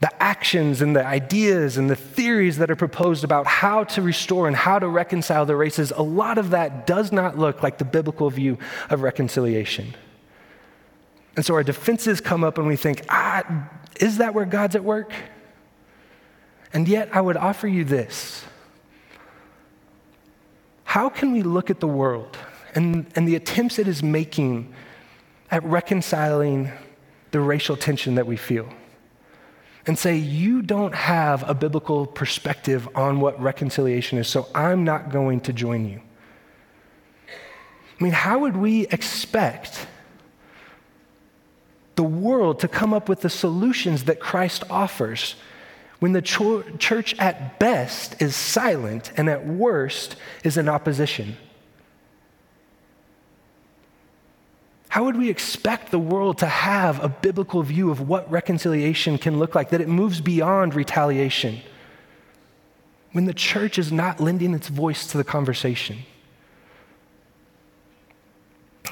The 0.00 0.22
actions 0.22 0.80
and 0.80 0.96
the 0.96 1.04
ideas 1.04 1.76
and 1.76 1.90
the 1.90 1.96
theories 1.96 2.56
that 2.56 2.70
are 2.70 2.76
proposed 2.76 3.22
about 3.22 3.46
how 3.46 3.84
to 3.84 4.00
restore 4.00 4.46
and 4.46 4.56
how 4.56 4.78
to 4.78 4.88
reconcile 4.88 5.44
the 5.44 5.56
races, 5.56 5.92
a 5.94 6.02
lot 6.02 6.38
of 6.38 6.50
that 6.50 6.86
does 6.86 7.12
not 7.12 7.36
look 7.36 7.62
like 7.62 7.76
the 7.76 7.84
biblical 7.84 8.30
view 8.30 8.56
of 8.88 9.02
reconciliation. 9.02 9.94
And 11.36 11.44
so 11.44 11.54
our 11.54 11.64
defenses 11.64 12.20
come 12.20 12.44
up 12.44 12.58
and 12.58 12.66
we 12.66 12.76
think, 12.76 13.04
ah, 13.08 13.68
is 14.00 14.18
that 14.18 14.34
where 14.34 14.44
God's 14.44 14.76
at 14.76 14.84
work? 14.84 15.12
And 16.72 16.88
yet, 16.88 17.08
I 17.12 17.20
would 17.20 17.36
offer 17.36 17.68
you 17.68 17.84
this. 17.84 18.44
How 20.84 21.08
can 21.08 21.32
we 21.32 21.42
look 21.42 21.70
at 21.70 21.80
the 21.80 21.88
world 21.88 22.36
and, 22.74 23.06
and 23.14 23.26
the 23.26 23.36
attempts 23.36 23.78
it 23.78 23.88
is 23.88 24.02
making 24.02 24.72
at 25.50 25.62
reconciling 25.64 26.70
the 27.30 27.40
racial 27.40 27.76
tension 27.76 28.16
that 28.16 28.26
we 28.26 28.36
feel 28.36 28.68
and 29.86 29.98
say, 29.98 30.16
You 30.16 30.62
don't 30.62 30.94
have 30.94 31.48
a 31.48 31.54
biblical 31.54 32.06
perspective 32.06 32.88
on 32.94 33.20
what 33.20 33.40
reconciliation 33.40 34.18
is, 34.18 34.28
so 34.28 34.48
I'm 34.54 34.84
not 34.84 35.10
going 35.10 35.40
to 35.42 35.52
join 35.52 35.88
you? 35.88 36.00
I 37.28 38.02
mean, 38.02 38.12
how 38.12 38.40
would 38.40 38.56
we 38.56 38.86
expect 38.88 39.86
the 41.96 42.04
world 42.04 42.60
to 42.60 42.68
come 42.68 42.92
up 42.92 43.08
with 43.08 43.20
the 43.20 43.30
solutions 43.30 44.04
that 44.04 44.20
Christ 44.20 44.64
offers 44.70 45.36
when 46.00 46.12
the 46.12 46.22
church 46.22 47.14
at 47.18 47.58
best 47.58 48.20
is 48.20 48.36
silent 48.36 49.12
and 49.16 49.28
at 49.28 49.46
worst 49.46 50.16
is 50.42 50.56
in 50.56 50.68
opposition? 50.68 51.36
How 54.88 55.04
would 55.04 55.16
we 55.16 55.28
expect 55.28 55.90
the 55.90 55.98
world 55.98 56.38
to 56.38 56.46
have 56.46 57.02
a 57.02 57.08
biblical 57.08 57.62
view 57.62 57.90
of 57.90 58.08
what 58.08 58.30
reconciliation 58.30 59.18
can 59.18 59.40
look 59.40 59.54
like, 59.54 59.70
that 59.70 59.80
it 59.80 59.88
moves 59.88 60.20
beyond 60.20 60.74
retaliation, 60.74 61.60
when 63.10 63.24
the 63.24 63.34
church 63.34 63.76
is 63.78 63.90
not 63.90 64.20
lending 64.20 64.54
its 64.54 64.68
voice 64.68 65.06
to 65.08 65.16
the 65.16 65.24
conversation? 65.24 65.98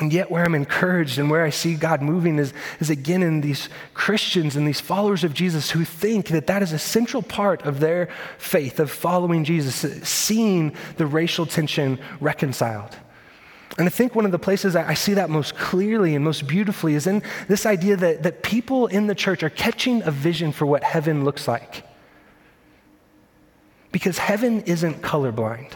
And 0.03 0.13
yet, 0.13 0.33
where 0.33 0.45
I'm 0.45 0.57
encouraged 0.57 1.21
and 1.21 1.31
where 1.31 1.45
I 1.45 1.51
see 1.51 1.77
God 1.77 2.03
moving 2.03 2.41
is, 2.41 2.53
is 2.81 2.91
again 2.91 3.23
in 3.23 3.41
these 3.41 3.69
Christians 3.95 4.57
and 4.57 4.67
these 4.67 4.81
followers 4.81 5.23
of 5.23 5.33
Jesus 5.33 5.71
who 5.71 5.85
think 5.85 6.27
that 6.31 6.49
that 6.49 6.61
is 6.61 6.73
a 6.73 6.79
central 6.81 7.23
part 7.23 7.63
of 7.63 7.79
their 7.79 8.09
faith, 8.37 8.81
of 8.81 8.91
following 8.91 9.45
Jesus, 9.45 9.77
seeing 10.03 10.75
the 10.97 11.07
racial 11.07 11.47
tension 11.47 12.01
reconciled. 12.19 12.97
And 13.79 13.87
I 13.87 13.91
think 13.91 14.17
one 14.17 14.25
of 14.25 14.33
the 14.33 14.41
places 14.41 14.75
I 14.75 14.95
see 14.95 15.15
that 15.15 15.31
most 15.31 15.55
clearly 15.55 16.17
and 16.17 16.25
most 16.25 16.49
beautifully 16.49 16.95
is 16.95 17.07
in 17.07 17.23
this 17.47 17.65
idea 17.65 17.95
that, 17.95 18.25
that 18.25 18.43
people 18.43 18.89
in 18.89 19.07
the 19.07 19.15
church 19.15 19.45
are 19.45 19.51
catching 19.51 20.03
a 20.03 20.11
vision 20.11 20.51
for 20.51 20.67
what 20.67 20.83
heaven 20.83 21.25
looks 21.25 21.47
like. 21.47 21.87
Because 23.93 24.19
heaven 24.19 24.63
isn't 24.63 25.01
colorblind. 25.01 25.75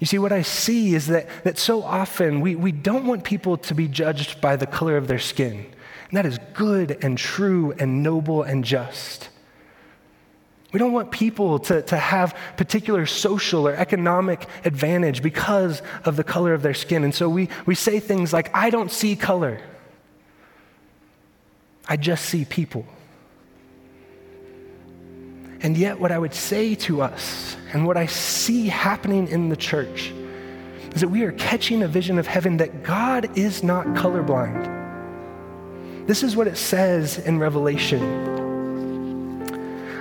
You 0.00 0.06
see, 0.06 0.18
what 0.18 0.32
I 0.32 0.42
see 0.42 0.94
is 0.94 1.06
that, 1.08 1.28
that 1.44 1.58
so 1.58 1.82
often 1.82 2.40
we, 2.40 2.56
we 2.56 2.72
don't 2.72 3.06
want 3.06 3.22
people 3.22 3.58
to 3.58 3.74
be 3.74 3.86
judged 3.86 4.40
by 4.40 4.56
the 4.56 4.66
color 4.66 4.96
of 4.96 5.06
their 5.06 5.18
skin. 5.18 5.66
And 6.08 6.16
that 6.16 6.24
is 6.26 6.38
good 6.54 7.04
and 7.04 7.16
true 7.16 7.72
and 7.78 8.02
noble 8.02 8.42
and 8.42 8.64
just. 8.64 9.28
We 10.72 10.78
don't 10.78 10.92
want 10.92 11.10
people 11.10 11.58
to, 11.60 11.82
to 11.82 11.96
have 11.96 12.34
particular 12.56 13.04
social 13.04 13.68
or 13.68 13.74
economic 13.74 14.46
advantage 14.64 15.20
because 15.22 15.82
of 16.04 16.16
the 16.16 16.24
color 16.24 16.54
of 16.54 16.62
their 16.62 16.74
skin. 16.74 17.04
And 17.04 17.14
so 17.14 17.28
we, 17.28 17.50
we 17.66 17.74
say 17.74 18.00
things 18.00 18.32
like, 18.32 18.54
I 18.54 18.70
don't 18.70 18.90
see 18.90 19.16
color, 19.16 19.60
I 21.88 21.96
just 21.96 22.24
see 22.24 22.44
people. 22.44 22.86
And 25.62 25.76
yet, 25.76 26.00
what 26.00 26.10
I 26.10 26.18
would 26.18 26.34
say 26.34 26.74
to 26.76 27.02
us 27.02 27.56
and 27.72 27.86
what 27.86 27.96
I 27.96 28.06
see 28.06 28.68
happening 28.68 29.28
in 29.28 29.50
the 29.50 29.56
church 29.56 30.12
is 30.94 31.02
that 31.02 31.08
we 31.08 31.22
are 31.22 31.32
catching 31.32 31.82
a 31.82 31.88
vision 31.88 32.18
of 32.18 32.26
heaven 32.26 32.56
that 32.56 32.82
God 32.82 33.36
is 33.38 33.62
not 33.62 33.86
colorblind. 33.88 34.78
This 36.06 36.22
is 36.22 36.34
what 36.34 36.46
it 36.46 36.56
says 36.56 37.18
in 37.18 37.38
Revelation. 37.38 38.38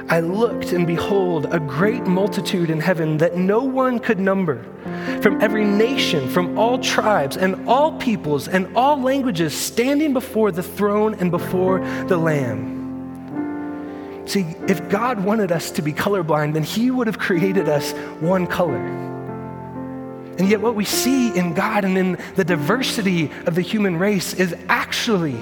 I 0.10 0.22
looked, 0.22 0.72
and 0.72 0.88
behold, 0.88 1.53
a 1.53 1.60
great 1.60 2.03
multitude 2.07 2.72
in 2.72 2.80
heaven 2.80 3.18
that 3.18 3.38
no 3.38 3.62
one 3.62 3.99
could 3.99 4.20
number, 4.20 4.64
from 5.22 5.39
every 5.39 5.64
nation, 5.64 6.28
from 6.30 6.57
all 6.57 6.80
tribes, 6.80 7.38
and 7.38 7.68
all 7.70 7.91
peoples, 7.99 8.47
and 8.47 8.76
all 8.76 8.99
languages, 8.99 9.53
standing 9.53 10.14
before 10.14 10.51
the 10.51 10.64
throne 10.64 11.14
and 11.16 11.30
before 11.30 11.82
the 12.07 12.18
Lamb. 12.18 12.78
See, 14.30 14.45
if 14.67 14.89
God 14.89 15.25
wanted 15.25 15.51
us 15.51 15.71
to 15.71 15.82
be 15.82 15.91
colorblind, 15.91 16.53
then 16.53 16.61
He 16.61 16.91
would 16.91 17.07
have 17.07 17.17
created 17.17 17.67
us 17.67 17.93
one 18.19 18.45
color. 18.45 18.77
And 20.38 20.47
yet, 20.47 20.61
what 20.61 20.75
we 20.75 20.86
see 20.86 21.36
in 21.36 21.55
God 21.55 21.84
and 21.84 21.97
in 21.97 22.19
the 22.36 22.43
diversity 22.43 23.32
of 23.47 23.55
the 23.55 23.61
human 23.61 23.97
race 23.97 24.36
is 24.36 24.55
actually 24.67 25.34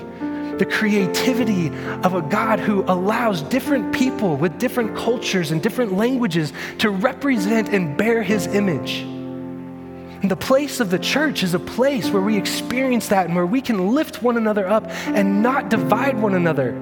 the 0.57 0.65
creativity 0.65 1.67
of 2.05 2.13
a 2.13 2.21
God 2.21 2.61
who 2.61 2.85
allows 2.87 3.41
different 3.41 3.93
people 3.93 4.37
with 4.37 4.57
different 4.57 4.95
cultures 4.95 5.51
and 5.51 5.61
different 5.61 5.91
languages 5.91 6.53
to 6.77 6.89
represent 6.89 7.67
and 7.67 7.97
bear 7.97 8.23
His 8.23 8.47
image. 8.47 9.01
And 9.01 10.31
the 10.31 10.37
place 10.37 10.79
of 10.79 10.91
the 10.91 10.99
church 10.99 11.43
is 11.43 11.53
a 11.53 11.59
place 11.59 12.09
where 12.09 12.21
we 12.21 12.37
experience 12.37 13.09
that 13.09 13.25
and 13.25 13.35
where 13.35 13.45
we 13.45 13.59
can 13.59 13.93
lift 13.93 14.23
one 14.23 14.37
another 14.37 14.65
up 14.65 14.85
and 15.07 15.43
not 15.43 15.67
divide 15.67 16.17
one 16.17 16.35
another 16.35 16.81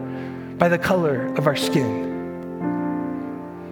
by 0.57 0.69
the 0.69 0.77
color 0.77 1.25
of 1.35 1.47
our 1.47 1.55
skin. 1.55 2.13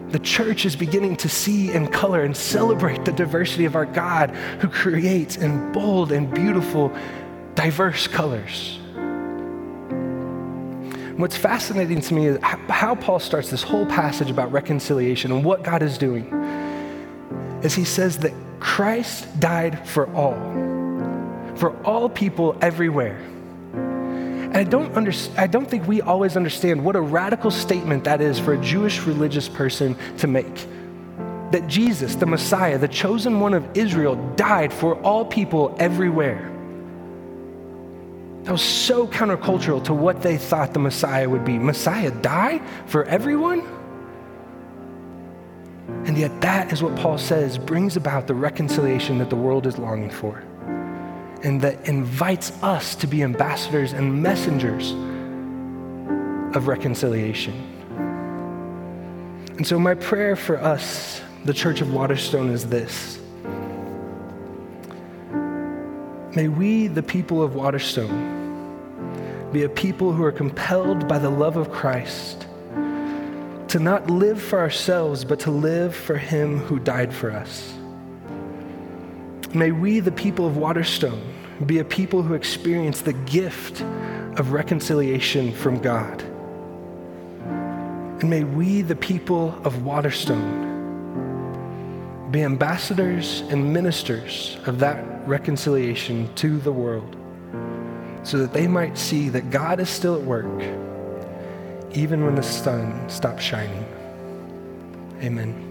The 0.09 0.19
church 0.19 0.65
is 0.65 0.75
beginning 0.75 1.15
to 1.17 1.29
see 1.29 1.71
and 1.71 1.91
color 1.91 2.23
and 2.23 2.37
celebrate 2.37 3.03
the 3.03 3.11
diversity 3.11 3.65
of 3.65 3.75
our 3.75 3.85
God 3.85 4.29
who 4.59 4.67
creates 4.67 5.37
in 5.37 5.71
bold 5.71 6.11
and 6.11 6.31
beautiful, 6.31 6.95
diverse 7.55 8.05
colors. 8.07 8.77
What's 11.17 11.37
fascinating 11.37 12.01
to 12.01 12.13
me 12.13 12.27
is 12.27 12.39
how 12.41 12.95
Paul 12.95 13.19
starts 13.19 13.49
this 13.49 13.63
whole 13.63 13.85
passage 13.85 14.29
about 14.29 14.51
reconciliation 14.51 15.31
and 15.31 15.43
what 15.43 15.63
God 15.63 15.81
is 15.81 15.97
doing. 15.97 16.27
Is 17.63 17.73
he 17.73 17.85
says 17.85 18.19
that 18.19 18.33
Christ 18.59 19.39
died 19.39 19.87
for 19.87 20.07
all, 20.13 20.35
for 21.55 21.75
all 21.83 22.09
people 22.09 22.57
everywhere. 22.61 23.19
And 24.53 24.57
I 24.57 24.69
don't, 24.69 24.95
under, 24.95 25.11
I 25.35 25.47
don't 25.47 25.67
think 25.67 25.87
we 25.87 26.01
always 26.01 26.37
understand 26.37 26.85
what 26.85 26.95
a 26.95 27.01
radical 27.01 27.49
statement 27.49 28.03
that 28.03 28.21
is 28.21 28.37
for 28.37 28.53
a 28.53 28.61
Jewish 28.61 29.01
religious 29.01 29.49
person 29.49 29.97
to 30.19 30.27
make. 30.27 30.67
That 31.51 31.67
Jesus, 31.67 32.13
the 32.13 32.27
Messiah, 32.27 32.77
the 32.77 32.87
chosen 32.87 33.39
one 33.39 33.55
of 33.55 33.67
Israel, 33.75 34.15
died 34.35 34.71
for 34.71 34.95
all 35.01 35.25
people 35.25 35.75
everywhere. 35.79 36.51
That 38.43 38.51
was 38.51 38.61
so 38.61 39.07
countercultural 39.07 39.83
to 39.85 39.93
what 39.93 40.21
they 40.21 40.37
thought 40.37 40.73
the 40.73 40.79
Messiah 40.79 41.27
would 41.27 41.45
be. 41.45 41.57
Messiah 41.57 42.11
die 42.11 42.61
for 42.85 43.05
everyone? 43.05 43.61
And 46.05 46.15
yet, 46.15 46.41
that 46.41 46.71
is 46.71 46.83
what 46.83 46.95
Paul 46.95 47.17
says 47.17 47.57
brings 47.57 47.97
about 47.97 48.27
the 48.27 48.35
reconciliation 48.35 49.17
that 49.17 49.31
the 49.31 49.35
world 49.35 49.65
is 49.65 49.79
longing 49.79 50.11
for 50.11 50.43
and 51.43 51.61
that 51.61 51.87
invites 51.87 52.51
us 52.63 52.95
to 52.95 53.07
be 53.07 53.21
ambassadors 53.21 53.93
and 53.93 54.23
messengers 54.23 54.91
of 56.55 56.67
reconciliation. 56.67 57.53
And 59.57 59.67
so, 59.67 59.77
my 59.77 59.93
prayer 59.93 60.35
for 60.35 60.57
us, 60.57 61.21
the 61.45 61.53
Church 61.53 61.81
of 61.81 61.93
Waterstone, 61.93 62.49
is 62.49 62.67
this. 62.67 63.19
May 66.35 66.47
we, 66.47 66.87
the 66.87 67.03
people 67.03 67.43
of 67.43 67.53
Waterstone, 67.53 68.31
be 69.51 69.63
a 69.63 69.69
people 69.69 70.11
who 70.13 70.23
are 70.23 70.31
compelled 70.31 71.07
by 71.07 71.19
the 71.19 71.29
love 71.29 71.57
of 71.57 71.71
Christ 71.71 72.47
to 73.67 73.79
not 73.79 74.09
live 74.09 74.41
for 74.41 74.59
ourselves, 74.59 75.25
but 75.25 75.39
to 75.41 75.51
live 75.51 75.95
for 75.95 76.15
Him 76.15 76.59
who 76.59 76.79
died 76.79 77.13
for 77.13 77.31
us. 77.31 77.73
May 79.53 79.71
we, 79.71 79.99
the 79.99 80.11
people 80.11 80.47
of 80.47 80.57
Waterstone, 80.57 81.32
be 81.65 81.79
a 81.79 81.85
people 81.85 82.21
who 82.21 82.33
experience 82.33 83.01
the 83.01 83.13
gift 83.13 83.81
of 84.37 84.51
reconciliation 84.51 85.51
from 85.53 85.79
God. 85.79 86.21
And 88.21 88.29
may 88.29 88.43
we, 88.43 88.81
the 88.81 88.95
people 88.95 89.59
of 89.63 89.83
Waterstone, 89.83 90.71
be 92.31 92.41
ambassadors 92.41 93.41
and 93.49 93.71
ministers 93.73 94.57
of 94.65 94.79
that 94.79 95.27
reconciliation 95.27 96.33
to 96.35 96.57
the 96.59 96.71
world 96.71 97.15
so 98.23 98.37
that 98.39 98.53
they 98.53 98.67
might 98.67 98.97
see 98.97 99.29
that 99.29 99.51
God 99.51 99.79
is 99.79 99.89
still 99.89 100.15
at 100.15 100.21
work 100.21 100.61
even 101.93 102.25
when 102.25 102.35
the 102.35 102.43
sun 102.43 103.07
stops 103.07 103.43
shining. 103.43 103.85
Amen. 105.21 105.62